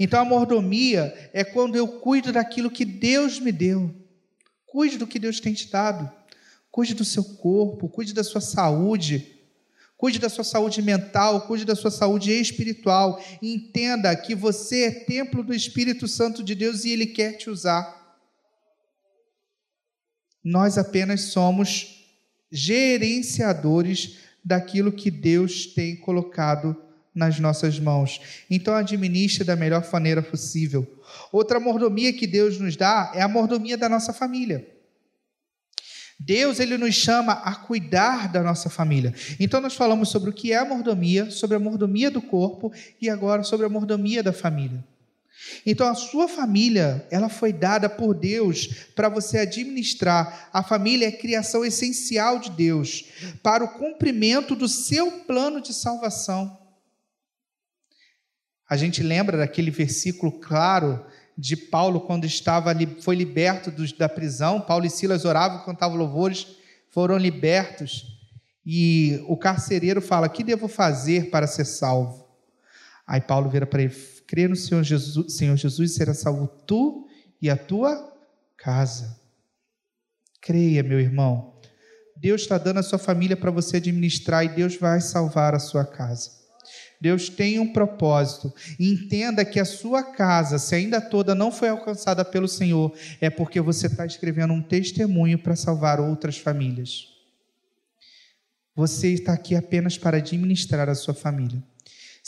Então 0.00 0.18
a 0.18 0.24
mordomia 0.24 1.30
é 1.34 1.44
quando 1.44 1.76
eu 1.76 1.86
cuido 1.86 2.32
daquilo 2.32 2.70
que 2.70 2.86
Deus 2.86 3.38
me 3.38 3.52
deu. 3.52 4.07
Cuide 4.70 4.98
do 4.98 5.06
que 5.06 5.18
Deus 5.18 5.40
tem 5.40 5.52
te 5.52 5.70
dado. 5.70 6.10
Cuide 6.70 6.94
do 6.94 7.04
seu 7.04 7.24
corpo, 7.24 7.88
cuide 7.88 8.12
da 8.12 8.22
sua 8.22 8.40
saúde. 8.40 9.34
Cuide 9.96 10.20
da 10.20 10.28
sua 10.28 10.44
saúde 10.44 10.80
mental, 10.80 11.40
cuide 11.46 11.64
da 11.64 11.74
sua 11.74 11.90
saúde 11.90 12.30
espiritual. 12.30 13.20
Entenda 13.42 14.14
que 14.14 14.34
você 14.34 14.84
é 14.84 14.90
templo 14.90 15.42
do 15.42 15.52
Espírito 15.52 16.06
Santo 16.06 16.42
de 16.44 16.54
Deus 16.54 16.84
e 16.84 16.90
Ele 16.90 17.06
quer 17.06 17.32
te 17.32 17.50
usar. 17.50 17.98
Nós 20.44 20.78
apenas 20.78 21.22
somos 21.22 22.06
gerenciadores 22.50 24.18
daquilo 24.44 24.92
que 24.92 25.10
Deus 25.10 25.66
tem 25.66 25.96
colocado 25.96 26.76
nas 27.14 27.40
nossas 27.40 27.80
mãos. 27.80 28.20
Então, 28.48 28.74
administre 28.74 29.42
da 29.42 29.56
melhor 29.56 29.86
maneira 29.92 30.22
possível. 30.22 30.97
Outra 31.32 31.58
mordomia 31.60 32.12
que 32.12 32.26
Deus 32.26 32.58
nos 32.58 32.76
dá 32.76 33.12
é 33.14 33.22
a 33.22 33.28
mordomia 33.28 33.76
da 33.76 33.88
nossa 33.88 34.12
família. 34.12 34.66
Deus 36.18 36.58
ele 36.58 36.76
nos 36.76 36.96
chama 36.96 37.32
a 37.32 37.54
cuidar 37.54 38.30
da 38.30 38.42
nossa 38.42 38.68
família. 38.68 39.14
Então 39.38 39.60
nós 39.60 39.74
falamos 39.74 40.08
sobre 40.08 40.30
o 40.30 40.32
que 40.32 40.52
é 40.52 40.56
a 40.56 40.64
mordomia, 40.64 41.30
sobre 41.30 41.56
a 41.56 41.60
mordomia 41.60 42.10
do 42.10 42.20
corpo 42.20 42.72
e 43.00 43.08
agora 43.08 43.44
sobre 43.44 43.66
a 43.66 43.68
mordomia 43.68 44.22
da 44.22 44.32
família. 44.32 44.84
Então 45.64 45.86
a 45.86 45.94
sua 45.94 46.26
família, 46.26 47.06
ela 47.10 47.28
foi 47.28 47.52
dada 47.52 47.88
por 47.88 48.14
Deus 48.14 48.66
para 48.96 49.08
você 49.08 49.38
administrar. 49.38 50.50
A 50.52 50.62
família 50.62 51.06
é 51.06 51.08
a 51.08 51.16
criação 51.16 51.64
essencial 51.64 52.40
de 52.40 52.50
Deus 52.50 53.04
para 53.40 53.62
o 53.62 53.68
cumprimento 53.68 54.56
do 54.56 54.68
seu 54.68 55.12
plano 55.22 55.60
de 55.60 55.72
salvação. 55.72 56.58
A 58.68 58.76
gente 58.76 59.02
lembra 59.02 59.38
daquele 59.38 59.70
versículo 59.70 60.32
claro 60.32 61.04
de 61.36 61.56
Paulo 61.56 62.00
quando 62.00 62.24
estava 62.24 62.74
foi 63.00 63.16
liberto 63.16 63.72
da 63.96 64.08
prisão. 64.08 64.60
Paulo 64.60 64.84
e 64.84 64.90
Silas 64.90 65.24
oravam, 65.24 65.64
cantavam 65.64 65.96
louvores, 65.96 66.46
foram 66.90 67.16
libertos. 67.16 68.04
E 68.66 69.24
o 69.26 69.36
carcereiro 69.36 70.02
fala: 70.02 70.28
"Que 70.28 70.44
devo 70.44 70.68
fazer 70.68 71.30
para 71.30 71.46
ser 71.46 71.64
salvo?" 71.64 72.28
Aí 73.06 73.20
Paulo 73.20 73.48
vira 73.48 73.66
para 73.66 73.82
ele: 73.82 73.94
"Crê 74.26 74.46
no 74.46 74.56
Senhor 74.56 74.82
Jesus, 74.82 75.36
Senhor 75.36 75.56
Jesus, 75.56 75.94
será 75.94 76.12
salvo 76.12 76.46
tu 76.66 77.06
e 77.40 77.48
a 77.48 77.56
tua 77.56 78.12
casa." 78.56 79.18
Creia, 80.42 80.82
meu 80.82 81.00
irmão. 81.00 81.58
Deus 82.16 82.42
está 82.42 82.58
dando 82.58 82.78
a 82.78 82.82
sua 82.82 82.98
família 82.98 83.36
para 83.36 83.50
você 83.50 83.76
administrar 83.76 84.44
e 84.44 84.48
Deus 84.48 84.76
vai 84.76 85.00
salvar 85.00 85.54
a 85.54 85.58
sua 85.60 85.84
casa. 85.84 86.32
Deus 87.00 87.28
tem 87.28 87.58
um 87.58 87.72
propósito. 87.72 88.52
entenda 88.78 89.44
que 89.44 89.60
a 89.60 89.64
sua 89.64 90.02
casa, 90.02 90.58
se 90.58 90.74
ainda 90.74 91.00
toda 91.00 91.34
não 91.34 91.52
foi 91.52 91.68
alcançada 91.68 92.24
pelo 92.24 92.48
Senhor, 92.48 92.92
é 93.20 93.30
porque 93.30 93.60
você 93.60 93.86
está 93.86 94.04
escrevendo 94.04 94.52
um 94.52 94.62
testemunho 94.62 95.38
para 95.38 95.56
salvar 95.56 96.00
outras 96.00 96.38
famílias. 96.38 97.08
Você 98.74 99.08
está 99.08 99.32
aqui 99.32 99.56
apenas 99.56 99.98
para 99.98 100.18
administrar 100.18 100.88
a 100.88 100.94
sua 100.94 101.14
família. 101.14 101.62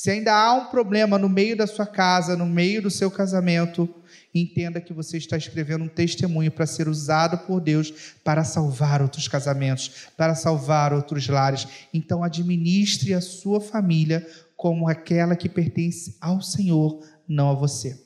Se 0.01 0.11
ainda 0.11 0.33
há 0.33 0.55
um 0.55 0.65
problema 0.71 1.19
no 1.19 1.29
meio 1.29 1.55
da 1.55 1.67
sua 1.67 1.85
casa, 1.85 2.35
no 2.35 2.47
meio 2.47 2.81
do 2.81 2.91
seu 2.91 3.11
casamento, 3.11 3.87
entenda 4.35 4.81
que 4.81 4.95
você 4.95 5.19
está 5.19 5.37
escrevendo 5.37 5.85
um 5.85 5.89
testemunho 5.89 6.51
para 6.51 6.65
ser 6.65 6.89
usado 6.89 7.37
por 7.47 7.61
Deus 7.61 8.15
para 8.25 8.43
salvar 8.43 9.03
outros 9.03 9.29
casamentos, 9.29 10.09
para 10.17 10.35
salvar 10.35 10.95
outros 10.95 11.29
lares. 11.29 11.69
Então, 11.93 12.25
administre 12.25 13.13
a 13.13 13.21
sua 13.21 13.61
família 13.61 14.27
como 14.57 14.89
aquela 14.89 15.37
que 15.37 15.51
pertence 15.51 16.17
ao 16.19 16.41
Senhor, 16.41 17.07
não 17.29 17.51
a 17.51 17.55
você. 17.55 18.03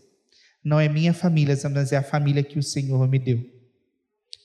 Não 0.64 0.80
é 0.80 0.88
minha 0.88 1.14
família, 1.14 1.56
mas 1.72 1.92
é 1.92 1.96
a 1.96 2.02
família 2.02 2.42
que 2.42 2.58
o 2.58 2.62
Senhor 2.62 3.06
me 3.06 3.20
deu. 3.20 3.40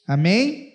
Amém? 0.06 0.68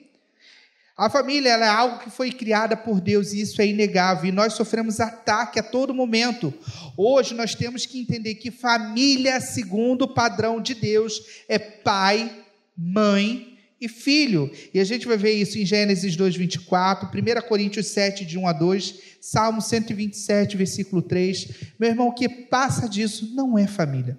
A 0.96 1.10
família 1.10 1.50
é 1.50 1.68
algo 1.68 1.98
que 1.98 2.10
foi 2.10 2.30
criada 2.30 2.76
por 2.76 3.00
Deus 3.00 3.32
e 3.32 3.40
isso 3.40 3.60
é 3.60 3.66
inegável. 3.66 4.26
E 4.28 4.32
nós 4.32 4.52
sofremos 4.52 5.00
ataque 5.00 5.58
a 5.58 5.62
todo 5.62 5.92
momento. 5.92 6.54
Hoje 6.96 7.34
nós 7.34 7.54
temos 7.54 7.84
que 7.84 7.98
entender 7.98 8.36
que 8.36 8.50
família, 8.50 9.40
segundo 9.40 10.02
o 10.02 10.14
padrão 10.14 10.60
de 10.60 10.72
Deus, 10.72 11.20
é 11.48 11.58
pai, 11.58 12.32
mãe 12.76 13.58
e 13.80 13.88
filho. 13.88 14.48
E 14.72 14.78
a 14.78 14.84
gente 14.84 15.08
vai 15.08 15.16
ver 15.16 15.32
isso 15.32 15.58
em 15.58 15.66
Gênesis 15.66 16.14
2, 16.14 16.36
24, 16.36 17.08
1 17.08 17.48
Coríntios 17.48 17.88
7, 17.88 18.24
de 18.24 18.38
1 18.38 18.46
a 18.46 18.52
2, 18.52 18.94
Salmo 19.20 19.60
127, 19.60 20.56
versículo 20.56 21.02
3. 21.02 21.72
Meu 21.76 21.90
irmão, 21.90 22.06
o 22.06 22.14
que 22.14 22.28
passa 22.28 22.88
disso 22.88 23.34
não 23.34 23.58
é 23.58 23.66
família. 23.66 24.16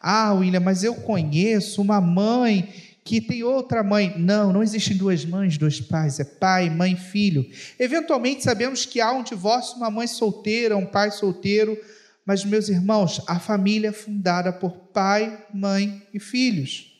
Ah, 0.00 0.32
William, 0.32 0.60
mas 0.60 0.84
eu 0.84 0.94
conheço 0.94 1.82
uma 1.82 2.00
mãe 2.00 2.72
que 3.08 3.22
tem 3.22 3.42
outra 3.42 3.82
mãe. 3.82 4.14
Não, 4.18 4.52
não 4.52 4.62
existem 4.62 4.94
duas 4.94 5.24
mães, 5.24 5.56
dois 5.56 5.80
pais, 5.80 6.20
é 6.20 6.24
pai, 6.24 6.68
mãe, 6.68 6.94
filho. 6.94 7.48
Eventualmente 7.78 8.44
sabemos 8.44 8.84
que 8.84 9.00
há 9.00 9.10
um 9.12 9.22
divórcio, 9.22 9.78
uma 9.78 9.90
mãe 9.90 10.06
solteira, 10.06 10.76
um 10.76 10.84
pai 10.84 11.10
solteiro, 11.10 11.80
mas 12.26 12.44
meus 12.44 12.68
irmãos, 12.68 13.22
a 13.26 13.40
família 13.40 13.88
é 13.88 13.92
fundada 13.92 14.52
por 14.52 14.72
pai, 14.92 15.42
mãe 15.54 16.06
e 16.12 16.20
filhos. 16.20 16.92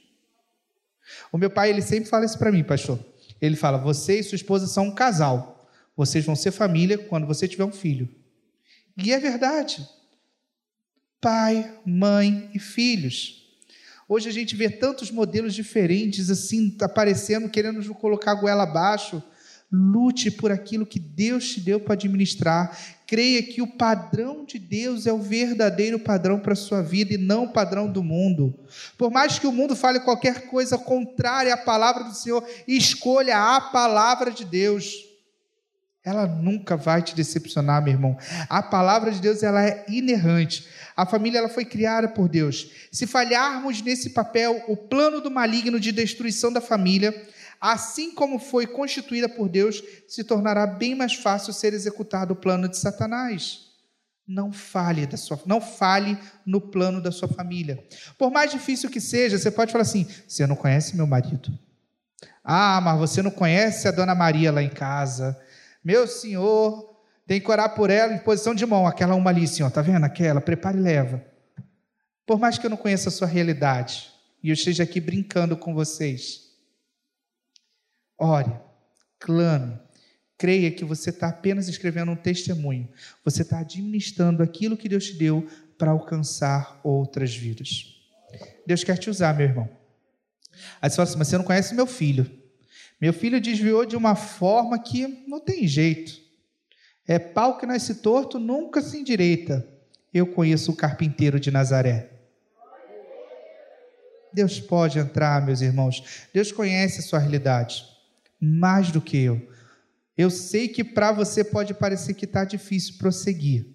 O 1.30 1.36
meu 1.36 1.50
pai, 1.50 1.68
ele 1.68 1.82
sempre 1.82 2.08
fala 2.08 2.24
isso 2.24 2.38
para 2.38 2.50
mim, 2.50 2.64
pastor. 2.64 2.98
Ele 3.38 3.54
fala: 3.54 3.76
"Você 3.76 4.20
e 4.20 4.22
sua 4.22 4.36
esposa 4.36 4.66
são 4.66 4.86
um 4.86 4.94
casal. 4.94 5.68
Vocês 5.94 6.24
vão 6.24 6.34
ser 6.34 6.52
família 6.52 6.96
quando 6.96 7.26
você 7.26 7.46
tiver 7.46 7.64
um 7.64 7.72
filho. 7.72 8.08
E 8.96 9.12
é 9.12 9.18
verdade. 9.18 9.86
Pai, 11.20 11.78
mãe 11.84 12.50
e 12.54 12.58
filhos. 12.58 13.37
Hoje 14.10 14.26
a 14.26 14.32
gente 14.32 14.56
vê 14.56 14.70
tantos 14.70 15.10
modelos 15.10 15.54
diferentes 15.54 16.30
assim 16.30 16.74
aparecendo, 16.80 17.50
querendo 17.50 17.76
nos 17.76 17.88
colocar 17.88 18.32
a 18.32 18.34
goela 18.36 18.62
abaixo. 18.62 19.22
Lute 19.70 20.30
por 20.30 20.50
aquilo 20.50 20.86
que 20.86 20.98
Deus 20.98 21.50
te 21.50 21.60
deu 21.60 21.78
para 21.78 21.92
administrar. 21.92 22.74
Creia 23.06 23.42
que 23.42 23.60
o 23.60 23.66
padrão 23.66 24.46
de 24.46 24.58
Deus 24.58 25.06
é 25.06 25.12
o 25.12 25.20
verdadeiro 25.20 25.98
padrão 25.98 26.40
para 26.40 26.54
a 26.54 26.56
sua 26.56 26.80
vida 26.80 27.12
e 27.12 27.18
não 27.18 27.44
o 27.44 27.52
padrão 27.52 27.86
do 27.92 28.02
mundo. 28.02 28.58
Por 28.96 29.10
mais 29.10 29.38
que 29.38 29.46
o 29.46 29.52
mundo 29.52 29.76
fale 29.76 30.00
qualquer 30.00 30.46
coisa 30.46 30.78
contrária 30.78 31.52
à 31.52 31.58
palavra 31.58 32.04
do 32.04 32.14
Senhor, 32.14 32.42
escolha 32.66 33.56
a 33.56 33.60
palavra 33.60 34.30
de 34.30 34.46
Deus. 34.46 35.07
Ela 36.04 36.26
nunca 36.26 36.76
vai 36.76 37.02
te 37.02 37.14
decepcionar, 37.14 37.82
meu 37.82 37.92
irmão. 37.92 38.16
A 38.48 38.62
palavra 38.62 39.10
de 39.10 39.20
Deus 39.20 39.42
ela 39.42 39.62
é 39.62 39.84
inerrante. 39.88 40.66
A 40.96 41.04
família 41.04 41.38
ela 41.38 41.48
foi 41.48 41.64
criada 41.64 42.08
por 42.08 42.28
Deus. 42.28 42.70
Se 42.90 43.06
falharmos 43.06 43.82
nesse 43.82 44.10
papel, 44.10 44.64
o 44.68 44.76
plano 44.76 45.20
do 45.20 45.30
maligno 45.30 45.78
de 45.78 45.92
destruição 45.92 46.52
da 46.52 46.60
família 46.60 47.14
assim 47.60 48.14
como 48.14 48.38
foi 48.38 48.66
constituída 48.66 49.28
por 49.28 49.48
Deus, 49.48 49.82
se 50.06 50.22
tornará 50.24 50.66
bem 50.66 50.94
mais 50.94 51.14
fácil 51.14 51.52
ser 51.52 51.72
executado 51.72 52.32
o 52.32 52.36
plano 52.36 52.68
de 52.68 52.76
Satanás. 52.78 53.66
Não 54.26 54.52
fale 54.52 55.06
da 55.06 55.16
sua, 55.16 55.40
não 55.46 55.60
fale 55.60 56.18
no 56.44 56.60
plano 56.60 57.00
da 57.00 57.10
sua 57.10 57.28
família. 57.28 57.82
Por 58.18 58.30
mais 58.30 58.50
difícil 58.50 58.90
que 58.90 59.00
seja, 59.00 59.38
você 59.38 59.50
pode 59.50 59.72
falar 59.72 59.82
assim: 59.82 60.06
"Você 60.26 60.46
não 60.46 60.54
conhece 60.54 60.94
meu 60.94 61.06
marido?" 61.06 61.58
"Ah, 62.44 62.80
mas 62.80 62.98
você 62.98 63.22
não 63.22 63.30
conhece 63.30 63.88
a 63.88 63.90
dona 63.90 64.14
Maria 64.14 64.52
lá 64.52 64.62
em 64.62 64.68
casa?" 64.68 65.38
"Meu 65.82 66.06
senhor, 66.06 66.96
tem 67.26 67.40
que 67.40 67.50
orar 67.50 67.74
por 67.74 67.90
ela 67.90 68.12
em 68.12 68.18
posição 68.18 68.54
de 68.54 68.64
mão, 68.66 68.86
aquela 68.86 69.14
uma 69.14 69.30
ali, 69.30 69.46
senhor, 69.46 69.70
tá 69.70 69.82
vendo 69.82 70.04
aquela? 70.04 70.40
Prepare 70.40 70.78
e 70.78 70.82
leva." 70.82 71.24
Por 72.26 72.38
mais 72.38 72.58
que 72.58 72.66
eu 72.66 72.70
não 72.70 72.76
conheça 72.76 73.08
a 73.08 73.12
sua 73.12 73.26
realidade 73.26 74.12
e 74.42 74.50
eu 74.50 74.54
esteja 74.54 74.82
aqui 74.82 75.00
brincando 75.00 75.56
com 75.56 75.74
vocês, 75.74 76.48
Ore, 78.18 78.52
clame, 79.20 79.78
creia 80.36 80.72
que 80.72 80.84
você 80.84 81.10
está 81.10 81.28
apenas 81.28 81.68
escrevendo 81.68 82.10
um 82.10 82.16
testemunho, 82.16 82.88
você 83.24 83.42
está 83.42 83.60
administrando 83.60 84.42
aquilo 84.42 84.76
que 84.76 84.88
Deus 84.88 85.06
te 85.06 85.14
deu 85.14 85.46
para 85.78 85.92
alcançar 85.92 86.80
outras 86.82 87.34
vidas. 87.34 87.94
Deus 88.66 88.82
quer 88.82 88.98
te 88.98 89.08
usar, 89.08 89.34
meu 89.36 89.46
irmão. 89.46 89.70
Aí 90.82 90.90
você 90.90 90.96
fala 90.96 91.08
assim, 91.08 91.18
mas 91.18 91.28
você 91.28 91.38
não 91.38 91.44
conhece 91.44 91.74
meu 91.74 91.86
filho. 91.86 92.28
Meu 93.00 93.12
filho 93.12 93.40
desviou 93.40 93.84
de 93.84 93.96
uma 93.96 94.14
forma 94.14 94.78
que 94.78 95.24
não 95.26 95.40
tem 95.40 95.66
jeito. 95.66 96.12
É 97.06 97.18
pau 97.18 97.56
que 97.56 97.66
nasce 97.66 97.96
torto, 97.96 98.38
nunca 98.38 98.82
se 98.82 98.98
endireita. 98.98 99.66
Eu 100.12 100.26
conheço 100.26 100.72
o 100.72 100.76
carpinteiro 100.76 101.38
de 101.38 101.50
Nazaré. 101.50 102.10
Deus 104.32 104.60
pode 104.60 104.98
entrar, 104.98 105.44
meus 105.44 105.60
irmãos. 105.60 106.26
Deus 106.34 106.52
conhece 106.52 107.00
a 107.00 107.02
sua 107.02 107.18
realidade 107.18 107.84
mais 108.40 108.90
do 108.90 109.00
que 109.00 109.16
eu. 109.16 109.50
Eu 110.16 110.30
sei 110.30 110.68
que 110.68 110.84
para 110.84 111.12
você 111.12 111.44
pode 111.44 111.74
parecer 111.74 112.14
que 112.14 112.24
está 112.24 112.44
difícil 112.44 112.94
prosseguir, 112.98 113.66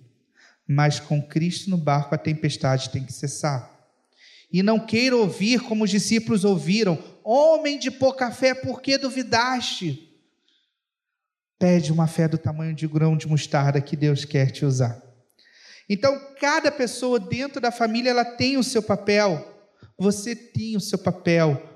mas 0.67 0.99
com 0.99 1.21
Cristo 1.21 1.69
no 1.69 1.77
barco 1.77 2.15
a 2.15 2.17
tempestade 2.17 2.89
tem 2.89 3.03
que 3.03 3.13
cessar. 3.13 3.72
E 4.53 4.61
não 4.61 4.79
queira 4.79 5.17
ouvir 5.17 5.59
como 5.61 5.83
os 5.83 5.89
discípulos 5.89 6.45
ouviram: 6.45 7.03
Homem 7.23 7.79
de 7.79 7.89
pouca 7.89 8.31
fé, 8.31 8.53
por 8.53 8.81
que 8.81 8.97
duvidaste? 8.97 10.15
Pede 11.57 11.91
uma 11.91 12.07
fé 12.07 12.27
do 12.27 12.37
tamanho 12.37 12.75
de 12.75 12.87
grão 12.87 13.17
de 13.17 13.27
mostarda 13.27 13.81
que 13.81 13.97
Deus 13.97 14.23
quer 14.23 14.51
te 14.51 14.63
usar. 14.63 15.01
Então, 15.89 16.19
cada 16.39 16.71
pessoa 16.71 17.19
dentro 17.19 17.59
da 17.59 17.71
família 17.71 18.11
ela 18.11 18.23
tem 18.23 18.55
o 18.55 18.63
seu 18.63 18.83
papel. 18.83 19.49
Você 19.97 20.35
tem 20.35 20.77
o 20.77 20.81
seu 20.81 20.99
papel 20.99 21.73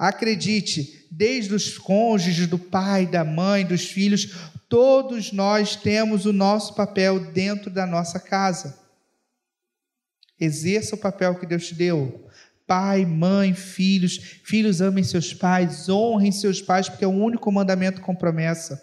Acredite, 0.00 1.06
desde 1.10 1.54
os 1.54 1.76
cônjuges, 1.76 2.46
do 2.46 2.58
pai, 2.58 3.06
da 3.06 3.22
mãe, 3.22 3.66
dos 3.66 3.84
filhos, 3.84 4.34
todos 4.66 5.30
nós 5.30 5.76
temos 5.76 6.24
o 6.24 6.32
nosso 6.32 6.74
papel 6.74 7.30
dentro 7.32 7.70
da 7.70 7.84
nossa 7.84 8.18
casa. 8.18 8.78
Exerça 10.40 10.94
o 10.94 10.98
papel 10.98 11.34
que 11.34 11.46
Deus 11.46 11.68
te 11.68 11.74
deu. 11.74 12.26
Pai, 12.66 13.04
mãe, 13.04 13.52
filhos, 13.52 14.16
filhos 14.44 14.80
amem 14.80 15.04
seus 15.04 15.34
pais, 15.34 15.88
honrem 15.88 16.32
seus 16.32 16.62
pais, 16.62 16.88
porque 16.88 17.04
é 17.04 17.08
o 17.08 17.10
único 17.10 17.50
mandamento 17.50 18.00
com 18.00 18.14
promessa. 18.14 18.80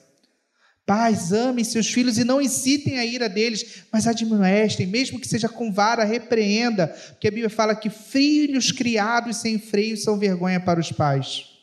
Pais, 0.85 1.33
amem 1.33 1.65
seus 1.65 1.87
filhos 1.87 2.17
e 2.17 2.23
não 2.23 2.41
incitem 2.41 2.97
a 2.97 3.05
ira 3.05 3.27
deles, 3.27 3.83
mas 3.91 4.07
admoestem, 4.07 4.87
mesmo 4.87 5.19
que 5.19 5.27
seja 5.27 5.49
com 5.49 5.71
vara, 5.71 6.05
repreenda, 6.05 6.87
porque 6.87 7.27
a 7.27 7.31
Bíblia 7.31 7.49
fala 7.49 7.75
que 7.75 7.89
filhos 7.89 8.71
criados 8.71 9.37
sem 9.37 9.59
freio 9.59 9.97
são 9.97 10.17
vergonha 10.17 10.59
para 10.59 10.79
os 10.79 10.91
pais. 10.91 11.57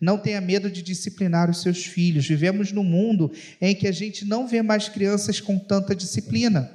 Não 0.00 0.18
tenha 0.18 0.40
medo 0.40 0.70
de 0.70 0.82
disciplinar 0.82 1.50
os 1.50 1.62
seus 1.62 1.84
filhos. 1.84 2.26
Vivemos 2.26 2.72
num 2.72 2.84
mundo 2.84 3.32
em 3.60 3.74
que 3.74 3.88
a 3.88 3.92
gente 3.92 4.24
não 4.24 4.46
vê 4.46 4.62
mais 4.62 4.88
crianças 4.88 5.40
com 5.40 5.58
tanta 5.58 5.94
disciplina. 5.94 6.70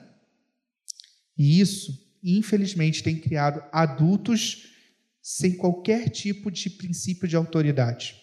E 1.41 1.59
isso, 1.59 1.99
infelizmente, 2.23 3.01
tem 3.01 3.17
criado 3.17 3.63
adultos 3.71 4.75
sem 5.23 5.57
qualquer 5.57 6.07
tipo 6.07 6.51
de 6.51 6.69
princípio 6.69 7.27
de 7.27 7.35
autoridade. 7.35 8.15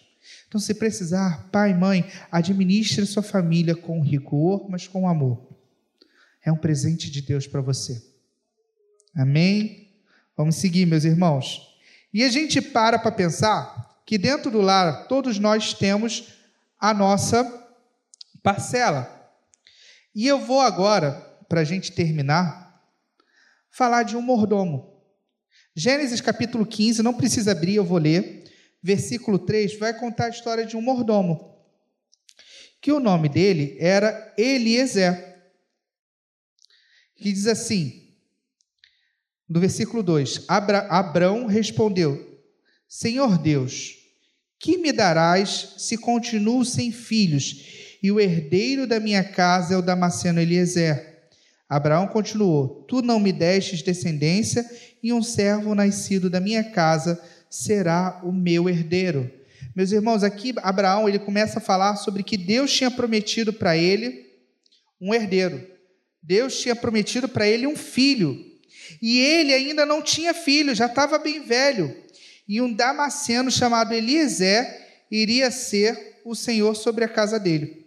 Então, 0.47 0.57
se 0.57 0.73
precisar, 0.73 1.49
pai, 1.51 1.73
mãe, 1.73 2.09
administre 2.31 3.05
sua 3.05 3.21
família 3.21 3.75
com 3.75 4.01
rigor, 4.01 4.69
mas 4.69 4.87
com 4.87 5.05
amor. 5.05 5.53
É 6.41 6.49
um 6.49 6.55
presente 6.55 7.11
de 7.11 7.21
Deus 7.21 7.45
para 7.45 7.59
você. 7.59 8.01
Amém? 9.13 9.89
Vamos 10.37 10.55
seguir, 10.55 10.85
meus 10.85 11.03
irmãos. 11.03 11.77
E 12.13 12.23
a 12.23 12.29
gente 12.29 12.61
para 12.61 12.97
para 12.97 13.11
pensar 13.11 14.01
que 14.05 14.17
dentro 14.17 14.49
do 14.49 14.61
lar 14.61 15.09
todos 15.09 15.37
nós 15.37 15.73
temos 15.73 16.35
a 16.79 16.93
nossa 16.93 17.43
parcela. 18.41 19.13
E 20.15 20.25
eu 20.25 20.39
vou 20.39 20.61
agora, 20.61 21.11
para 21.49 21.59
a 21.59 21.65
gente 21.65 21.91
terminar, 21.91 22.68
falar 23.69 24.03
de 24.03 24.15
um 24.15 24.21
mordomo. 24.21 25.01
Gênesis 25.75 26.21
capítulo 26.21 26.65
15, 26.65 27.01
não 27.01 27.13
precisa 27.13 27.51
abrir, 27.51 27.75
eu 27.75 27.85
vou 27.85 27.97
ler 27.97 28.39
versículo 28.81 29.37
3, 29.37 29.77
vai 29.77 29.93
contar 29.97 30.25
a 30.25 30.29
história 30.29 30.65
de 30.65 30.77
um 30.77 30.81
mordomo, 30.81 31.57
que 32.81 32.91
o 32.91 32.99
nome 32.99 33.27
dele 33.27 33.75
era 33.79 34.33
Eliezer, 34.37 35.37
que 37.15 37.31
diz 37.33 37.47
assim, 37.47 38.15
do 39.47 39.59
versículo 39.59 40.01
2: 40.01 40.45
Abra, 40.47 40.87
Abrão 40.89 41.45
respondeu: 41.45 42.41
Senhor 42.87 43.37
Deus, 43.37 43.95
que 44.57 44.77
me 44.77 44.93
darás 44.93 45.75
se 45.77 45.97
continuo 45.97 46.63
sem 46.63 46.91
filhos, 46.91 47.97
e 48.01 48.11
o 48.11 48.19
herdeiro 48.19 48.87
da 48.87 48.99
minha 48.99 49.23
casa 49.23 49.73
é 49.73 49.77
o 49.77 49.81
Damasceno 49.81 50.39
Eliezer? 50.39 51.08
Abraão 51.69 52.07
continuou: 52.07 52.83
Tu 52.87 53.01
não 53.03 53.19
me 53.19 53.31
destes 53.31 53.83
descendência, 53.83 54.67
e 55.03 55.13
um 55.13 55.21
servo 55.21 55.75
nascido 55.75 56.29
da 56.29 56.39
minha 56.39 56.63
casa 56.63 57.21
será 57.49 58.21
o 58.23 58.31
meu 58.31 58.67
herdeiro. 58.67 59.31
Meus 59.75 59.91
irmãos, 59.91 60.23
aqui 60.23 60.53
Abraão 60.57 61.07
ele 61.07 61.19
começa 61.19 61.59
a 61.59 61.61
falar 61.61 61.95
sobre 61.95 62.23
que 62.23 62.35
Deus 62.35 62.71
tinha 62.73 62.89
prometido 62.89 63.53
para 63.53 63.77
ele 63.77 64.25
um 64.99 65.13
herdeiro. 65.13 65.65
Deus 66.21 66.59
tinha 66.59 66.75
prometido 66.75 67.29
para 67.29 67.47
ele 67.47 67.67
um 67.67 67.75
filho. 67.75 68.45
E 69.01 69.19
ele 69.19 69.53
ainda 69.53 69.85
não 69.85 70.01
tinha 70.01 70.33
filho, 70.33 70.75
já 70.75 70.87
estava 70.87 71.17
bem 71.19 71.43
velho. 71.43 71.95
E 72.47 72.59
um 72.59 72.73
damasceno 72.73 73.51
chamado 73.51 73.93
Eliezer 73.93 74.67
iria 75.09 75.51
ser 75.51 76.19
o 76.25 76.35
senhor 76.35 76.75
sobre 76.75 77.05
a 77.05 77.07
casa 77.07 77.39
dele. 77.39 77.85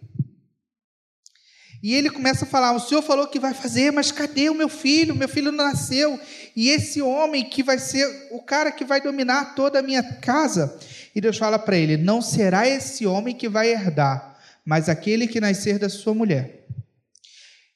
E 1.83 1.93
ele 1.93 2.09
começa 2.09 2.45
a 2.45 2.47
falar: 2.47 2.71
O 2.71 2.79
senhor 2.79 3.01
falou 3.01 3.27
que 3.27 3.37
vai 3.37 3.53
fazer, 3.53 3.91
mas 3.91 4.09
cadê 4.09 4.49
o 4.49 4.55
meu 4.55 4.69
filho? 4.69 5.13
Meu 5.13 5.27
filho 5.27 5.51
não 5.51 5.65
nasceu. 5.65 6.17
E 6.55 6.69
esse 6.69 7.01
homem 7.01 7.43
que 7.43 7.61
vai 7.61 7.77
ser 7.77 8.29
o 8.31 8.41
cara 8.41 8.71
que 8.71 8.85
vai 8.85 9.01
dominar 9.01 9.53
toda 9.53 9.79
a 9.79 9.83
minha 9.83 10.01
casa. 10.01 10.79
E 11.13 11.19
Deus 11.19 11.37
fala 11.37 11.59
para 11.59 11.75
ele: 11.75 11.97
Não 11.97 12.21
será 12.21 12.65
esse 12.65 13.05
homem 13.05 13.35
que 13.35 13.49
vai 13.49 13.69
herdar, 13.69 14.39
mas 14.63 14.87
aquele 14.87 15.27
que 15.27 15.41
nascer 15.41 15.77
da 15.77 15.89
sua 15.89 16.13
mulher. 16.13 16.65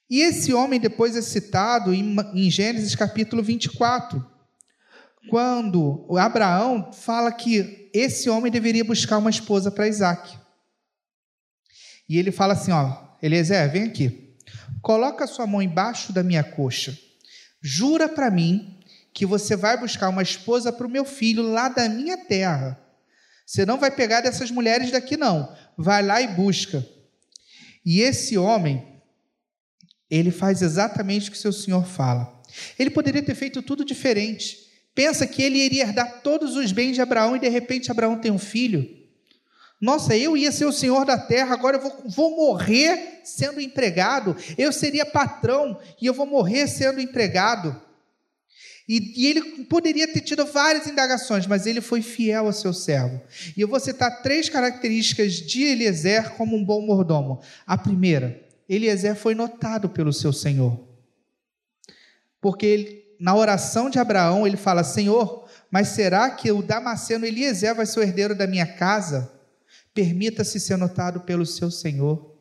E 0.10 0.22
esse 0.22 0.54
homem 0.54 0.80
depois 0.80 1.17
é 1.17 1.22
citado 1.22 1.93
em 1.93 2.50
Gênesis 2.50 2.96
capítulo 2.96 3.43
24, 3.43 4.26
quando 5.30 6.08
Abraão 6.17 6.93
fala 6.93 7.30
que 7.30 7.91
esse 7.93 8.30
homem 8.30 8.50
deveria 8.50 8.86
buscar 8.86 9.17
uma 9.17 9.30
esposa 9.30 9.70
para 9.70 9.86
Isaac. 9.86 10.34
E 12.08 12.17
ele 12.17 12.32
fala 12.32 12.54
assim: 12.54 12.72
ó, 12.72 13.07
Eliezer, 13.21 13.71
vem 13.71 13.84
aqui. 13.84 14.36
Coloca 14.82 15.27
sua 15.27 15.47
mão 15.47 15.62
embaixo 15.62 16.13
da 16.13 16.23
minha 16.23 16.43
coxa. 16.43 16.97
Jura 17.62 18.08
para 18.08 18.32
mim 18.32 18.80
que 19.13 19.25
você 19.25 19.56
vai 19.56 19.77
buscar 19.77 20.10
uma 20.10 20.21
esposa 20.21 20.71
para 20.71 20.86
o 20.86 20.89
meu 20.89 21.03
filho 21.03 21.41
lá 21.41 21.69
da 21.69 21.89
minha 21.89 22.17
terra. 22.17 22.80
Você 23.45 23.65
não 23.65 23.80
vai 23.80 23.89
pegar 23.89 24.21
dessas 24.21 24.51
mulheres 24.51 24.91
daqui, 24.91 25.17
não. 25.17 25.56
Vai 25.77 26.03
lá 26.03 26.21
e 26.21 26.27
busca. 26.27 26.86
E 27.86 28.01
esse 28.01 28.38
homem, 28.38 29.01
ele 30.10 30.32
faz 30.32 30.62
exatamente 30.62 31.30
o 31.30 31.32
que 31.32 31.38
seu 31.38 31.53
senhor 31.53 31.86
fala. 31.86 32.41
Ele 32.77 32.89
poderia 32.89 33.23
ter 33.23 33.36
feito 33.36 33.62
tudo 33.62 33.84
diferente. 33.84 34.65
pensa 34.93 35.27
que 35.27 35.43
ele 35.43 35.60
iria 35.60 35.84
herdar 35.84 36.21
todos 36.21 36.56
os 36.56 36.71
bens 36.71 36.93
de 36.93 37.01
Abraão 37.01 37.36
e 37.36 37.39
de 37.39 37.47
repente 37.47 37.91
Abraão 37.91 38.19
tem 38.19 38.32
um 38.32 38.39
filho. 38.39 38.88
Nossa, 39.80 40.18
eu 40.18 40.36
ia 40.36 40.52
ser 40.52 40.66
o 40.66 40.72
senhor 40.72 41.06
da 41.06 41.18
terra, 41.20 41.54
agora 41.54 41.78
eu 41.78 41.82
vou, 41.82 42.04
vou 42.08 42.36
morrer 42.36 43.22
sendo 43.24 43.62
empregado. 43.62 44.36
Eu 44.58 44.74
seria 44.74 45.06
patrão 45.06 45.80
e 46.02 46.06
eu 46.08 46.13
vou 46.13 46.26
morrer 46.26 46.68
sendo 46.68 47.00
empregado. 47.00 47.80
E, 48.88 49.22
e, 49.22 49.28
ele 49.28 49.66
poderia 49.66 50.12
ter 50.12 50.22
tido 50.22 50.46
várias 50.46 50.88
indagações, 50.88 51.46
mas 51.46 51.66
ele 51.66 51.82
foi 51.82 52.02
fiel 52.02 52.46
ao 52.46 52.54
seu 52.54 52.74
servo. 52.74 53.22
E 53.56 53.62
eu 53.62 53.68
vou 53.68 53.80
citar 53.80 54.22
três 54.22 54.50
características 54.50 55.34
de 55.34 55.63
Eliezer 55.63 56.32
como 56.32 56.56
um 56.56 56.63
bom 56.63 56.82
mordomo. 56.82 57.42
A 57.66 57.78
primeira, 57.78 58.42
Eliezer 58.68 59.16
foi 59.16 59.36
notado 59.36 59.90
pelo 59.90 60.13
seu 60.13 60.32
Senhor. 60.32 60.88
Porque 62.40 62.66
ele, 62.66 63.04
na 63.20 63.36
oração 63.36 63.90
de 63.90 64.00
Abraão, 64.00 64.48
ele 64.48 64.58
fala: 64.58 64.86
Senhor, 64.86 65.48
mas 65.70 65.90
será 65.90 66.30
que 66.30 66.50
o 66.50 66.63
Damasceno 66.63 67.26
Eliezer 67.26 67.76
vai 67.76 67.86
ser 67.86 68.00
o 68.00 68.04
herdeiro 68.04 68.34
da 68.34 68.48
minha 68.48 68.66
casa? 68.66 69.37
Permita-se 69.98 70.60
ser 70.60 70.78
notado 70.78 71.22
pelo 71.22 71.44
seu 71.44 71.72
Senhor. 71.72 72.36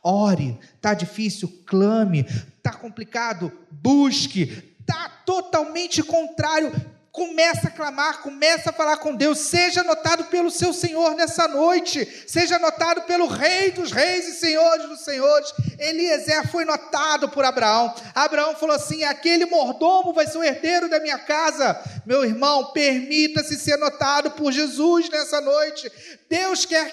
Ore, 0.00 0.60
está 0.76 0.94
difícil, 0.94 1.64
clame, 1.66 2.20
está 2.20 2.72
complicado, 2.72 3.50
busque, 3.68 4.76
está 4.78 5.08
totalmente 5.26 6.04
contrário, 6.04 6.70
Começa 7.12 7.66
a 7.66 7.70
clamar, 7.70 8.20
começa 8.20 8.70
a 8.70 8.72
falar 8.72 8.98
com 8.98 9.16
Deus, 9.16 9.40
seja 9.40 9.82
notado 9.82 10.26
pelo 10.26 10.48
seu 10.48 10.72
Senhor 10.72 11.16
nessa 11.16 11.48
noite, 11.48 12.06
seja 12.24 12.56
notado 12.56 13.02
pelo 13.02 13.26
Rei 13.26 13.72
dos 13.72 13.90
Reis 13.90 14.28
e 14.28 14.38
Senhores 14.38 14.88
dos 14.88 15.00
Senhores. 15.00 15.52
Eliezer 15.76 16.46
foi 16.52 16.64
notado 16.64 17.28
por 17.28 17.44
Abraão. 17.44 17.92
Abraão 18.14 18.54
falou 18.54 18.76
assim: 18.76 19.02
aquele 19.02 19.44
mordomo 19.46 20.12
vai 20.12 20.28
ser 20.28 20.38
o 20.38 20.44
herdeiro 20.44 20.88
da 20.88 21.00
minha 21.00 21.18
casa. 21.18 21.82
Meu 22.06 22.24
irmão, 22.24 22.70
permita-se 22.70 23.58
ser 23.58 23.76
notado 23.76 24.30
por 24.30 24.52
Jesus 24.52 25.10
nessa 25.10 25.40
noite. 25.40 25.90
Deus 26.28 26.64
quer, 26.64 26.92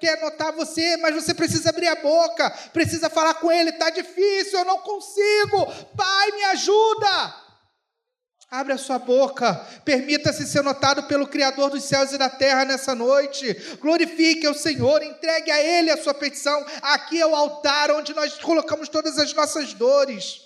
quer 0.00 0.22
notar 0.22 0.52
você, 0.52 0.96
mas 0.96 1.14
você 1.14 1.34
precisa 1.34 1.68
abrir 1.68 1.88
a 1.88 1.96
boca, 1.96 2.48
precisa 2.72 3.10
falar 3.10 3.34
com 3.34 3.52
Ele. 3.52 3.68
Está 3.68 3.90
difícil, 3.90 4.58
eu 4.58 4.64
não 4.64 4.78
consigo. 4.78 5.66
Pai, 5.94 6.32
me 6.32 6.44
ajuda. 6.44 7.49
Abre 8.50 8.72
a 8.72 8.78
sua 8.78 8.98
boca, 8.98 9.54
permita-se 9.84 10.44
ser 10.44 10.64
notado 10.64 11.04
pelo 11.04 11.28
Criador 11.28 11.70
dos 11.70 11.84
céus 11.84 12.12
e 12.12 12.18
da 12.18 12.28
terra 12.28 12.64
nessa 12.64 12.96
noite. 12.96 13.56
Glorifique 13.80 14.48
o 14.48 14.54
Senhor, 14.54 15.00
entregue 15.04 15.52
a 15.52 15.62
Ele 15.62 15.88
a 15.88 15.96
sua 15.96 16.12
petição. 16.12 16.66
Aqui 16.82 17.20
é 17.20 17.26
o 17.26 17.36
altar 17.36 17.92
onde 17.92 18.12
nós 18.12 18.34
colocamos 18.38 18.88
todas 18.88 19.18
as 19.18 19.32
nossas 19.32 19.72
dores. 19.72 20.40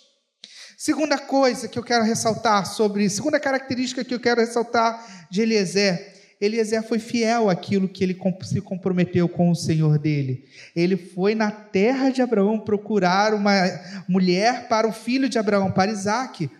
Segunda 0.76 1.16
coisa 1.16 1.66
que 1.66 1.78
eu 1.78 1.82
quero 1.82 2.04
ressaltar 2.04 2.66
sobre, 2.66 3.08
segunda 3.08 3.40
característica 3.40 4.04
que 4.04 4.12
eu 4.12 4.20
quero 4.20 4.42
ressaltar 4.42 5.26
de 5.30 5.40
Eliezer. 5.40 6.12
Eliezer 6.38 6.82
foi 6.82 6.98
fiel 6.98 7.48
àquilo 7.48 7.88
que 7.88 8.04
ele 8.04 8.20
se 8.42 8.60
comprometeu 8.60 9.26
com 9.30 9.50
o 9.50 9.56
Senhor 9.56 9.98
dele. 9.98 10.44
Ele 10.76 10.98
foi 10.98 11.34
na 11.34 11.50
terra 11.50 12.10
de 12.10 12.20
Abraão 12.20 12.60
procurar 12.60 13.32
uma 13.32 13.54
mulher 14.06 14.68
para 14.68 14.86
o 14.86 14.92
filho 14.92 15.26
de 15.26 15.38
Abraão, 15.38 15.72
para 15.72 15.90
Isaac. 15.90 16.50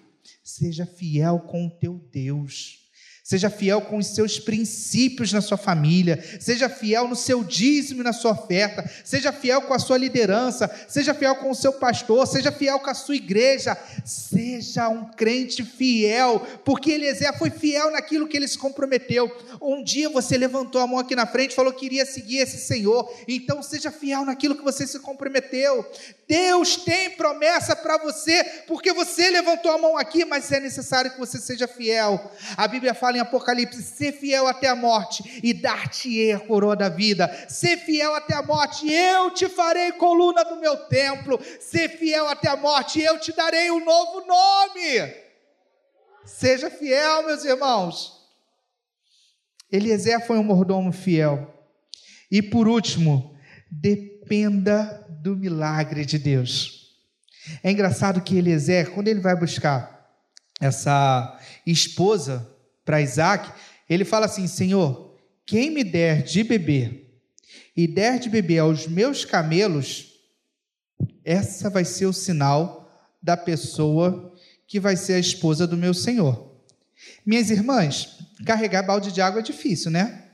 Seja 0.45 0.85
fiel 0.85 1.41
com 1.41 1.67
o 1.67 1.71
teu 1.71 1.99
Deus. 2.13 2.84
Seja 3.27 3.49
fiel 3.49 3.81
com 3.81 3.97
os 3.97 4.09
seus 4.09 4.39
princípios 4.39 5.33
na 5.33 5.41
sua 5.41 5.57
família, 5.57 6.23
seja 6.39 6.69
fiel 6.69 7.09
no 7.09 7.17
seu 7.17 7.43
dízimo 7.43 8.03
e 8.03 8.05
na 8.05 8.13
sua 8.13 8.33
oferta, 8.33 8.85
seja 9.03 9.33
fiel 9.33 9.63
com 9.63 9.73
a 9.73 9.79
sua 9.79 9.97
liderança, 9.97 10.71
seja 10.87 11.15
fiel 11.15 11.35
com 11.37 11.51
o 11.51 11.55
seu 11.55 11.73
pastor, 11.73 12.27
seja 12.27 12.53
fiel 12.53 12.79
com 12.81 12.91
a 12.91 12.95
sua 12.95 13.17
igreja, 13.17 13.79
seja 14.05 14.91
um 14.91 15.07
crente 15.07 15.65
fiel, 15.65 16.47
porque 16.67 16.91
Eliezer 16.91 17.33
foi 17.39 17.49
fiel 17.49 17.91
naquilo 17.93 18.29
que 18.29 18.37
ele 18.37 18.47
se 18.47 18.59
comprometeu. 18.59 19.35
Um 19.59 19.83
dia 19.83 20.11
você 20.11 20.37
levantou 20.37 20.83
a 20.83 20.87
mão 20.87 20.99
aqui 20.99 21.17
na 21.17 21.27
frente 21.27 21.53
e 21.53 21.55
falou 21.55 21.73
que 21.73 21.87
iria 21.87 22.05
seguir 22.05 22.41
esse 22.41 22.59
Senhor, 22.59 23.11
então 23.27 23.63
seja 23.63 23.91
fiel 23.91 24.27
naquilo 24.27 24.55
que 24.55 24.63
você 24.63 24.87
se 24.87 25.01
comprometeu. 25.01 25.91
Deus 26.29 26.77
tem 26.77 27.11
promessa 27.11 27.75
para 27.75 27.97
você, 27.97 28.45
porque 28.67 28.93
você 28.93 29.31
levantou 29.31 29.73
a 29.73 29.79
mão 29.79 29.97
aqui, 29.97 30.27
mas 30.27 30.53
é 30.53 30.61
necessário 30.61 31.11
que 31.11 31.19
você 31.19 31.39
seja 31.39 31.67
fiel. 31.67 32.31
A 32.55 32.69
Bíblia 32.69 32.93
fala 32.93 33.14
fala 33.15 33.17
em 33.17 33.21
Apocalipse: 33.21 33.83
ser 33.83 34.13
fiel 34.13 34.47
até 34.47 34.69
a 34.69 34.75
morte 34.75 35.41
e 35.43 35.55
dar-te 35.55 36.33
a 36.33 36.41
coroa 36.41 36.77
da 36.77 36.89
vida. 36.89 37.29
Ser 37.49 37.77
fiel 37.79 38.15
até 38.15 38.35
a 38.35 38.43
morte, 38.43 38.91
eu 38.91 39.31
te 39.31 39.49
farei 39.49 39.93
coluna 39.93 40.45
do 40.45 40.57
meu 40.57 40.77
templo. 40.89 41.39
Ser 41.61 41.89
fiel 41.91 42.29
até 42.29 42.49
a 42.49 42.57
morte, 42.57 43.01
eu 43.01 43.19
te 43.19 43.33
darei 43.33 43.71
um 43.71 43.85
novo 43.85 44.27
nome. 44.27 45.15
Seja 46.25 46.71
fiel, 46.71 47.27
meus 47.27 47.45
irmãos. 47.45 48.13
Eliezer 49.71 50.25
foi 50.27 50.39
um 50.39 50.45
mordomo 50.45 50.93
fiel. 50.93 51.53
E 52.31 52.43
por 52.43 52.67
último, 52.67 53.37
dependa 53.71 55.07
do 55.23 55.37
milagre 55.37 56.05
de 56.05 56.19
Deus. 56.19 56.83
É 57.63 57.71
engraçado 57.71 58.23
que 58.23 58.39
Eliezer, 58.39 58.91
quando 58.93 59.09
ele 59.09 59.21
vai 59.21 59.37
buscar 59.37 60.09
essa 60.61 61.39
esposa 61.67 62.54
para 62.85 63.01
Isaac, 63.01 63.51
ele 63.89 64.05
fala 64.05 64.27
assim: 64.27 64.47
Senhor, 64.47 65.17
quem 65.47 65.71
me 65.71 65.85
der 65.85 66.23
de 66.23 66.43
beber 66.43 67.21
e 67.77 67.87
der 67.87 68.19
de 68.19 68.29
beber 68.29 68.59
aos 68.59 68.87
meus 68.87 69.25
camelos, 69.25 70.21
essa 71.25 71.69
vai 71.71 71.85
ser 71.85 72.07
o 72.07 72.13
sinal 72.13 72.91
da 73.23 73.37
pessoa 73.37 74.33
que 74.67 74.79
vai 74.79 74.97
ser 74.97 75.15
a 75.15 75.19
esposa 75.19 75.67
do 75.67 75.77
meu 75.77 75.95
Senhor. 75.95 76.53
Minhas 77.25 77.51
irmãs, 77.51 78.19
carregar 78.45 78.83
balde 78.83 79.13
de 79.13 79.21
água 79.21 79.41
é 79.41 79.43
difícil, 79.43 79.91
né? 79.91 80.25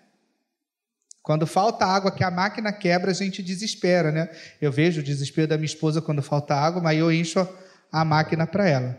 Quando 1.23 1.47
falta 1.47 1.85
água 1.85 2.11
que 2.11 2.25
a 2.25 2.31
máquina 2.31 2.73
quebra, 2.73 3.11
a 3.11 3.15
gente 3.15 3.43
desespera, 3.43 4.11
né? 4.11 4.31
Eu 4.61 4.73
vejo 4.73 5.01
o 5.01 5.05
desespero 5.05 5.47
da 5.47 5.57
minha 5.57 5.67
esposa 5.67 6.01
quando 6.01 6.23
falta 6.23 6.55
água, 6.55 6.83
mas 6.83 6.99
eu 6.99 7.13
encho 7.13 7.47
a 7.93 8.05
máquina 8.05 8.47
para 8.47 8.69
ela. 8.69 8.99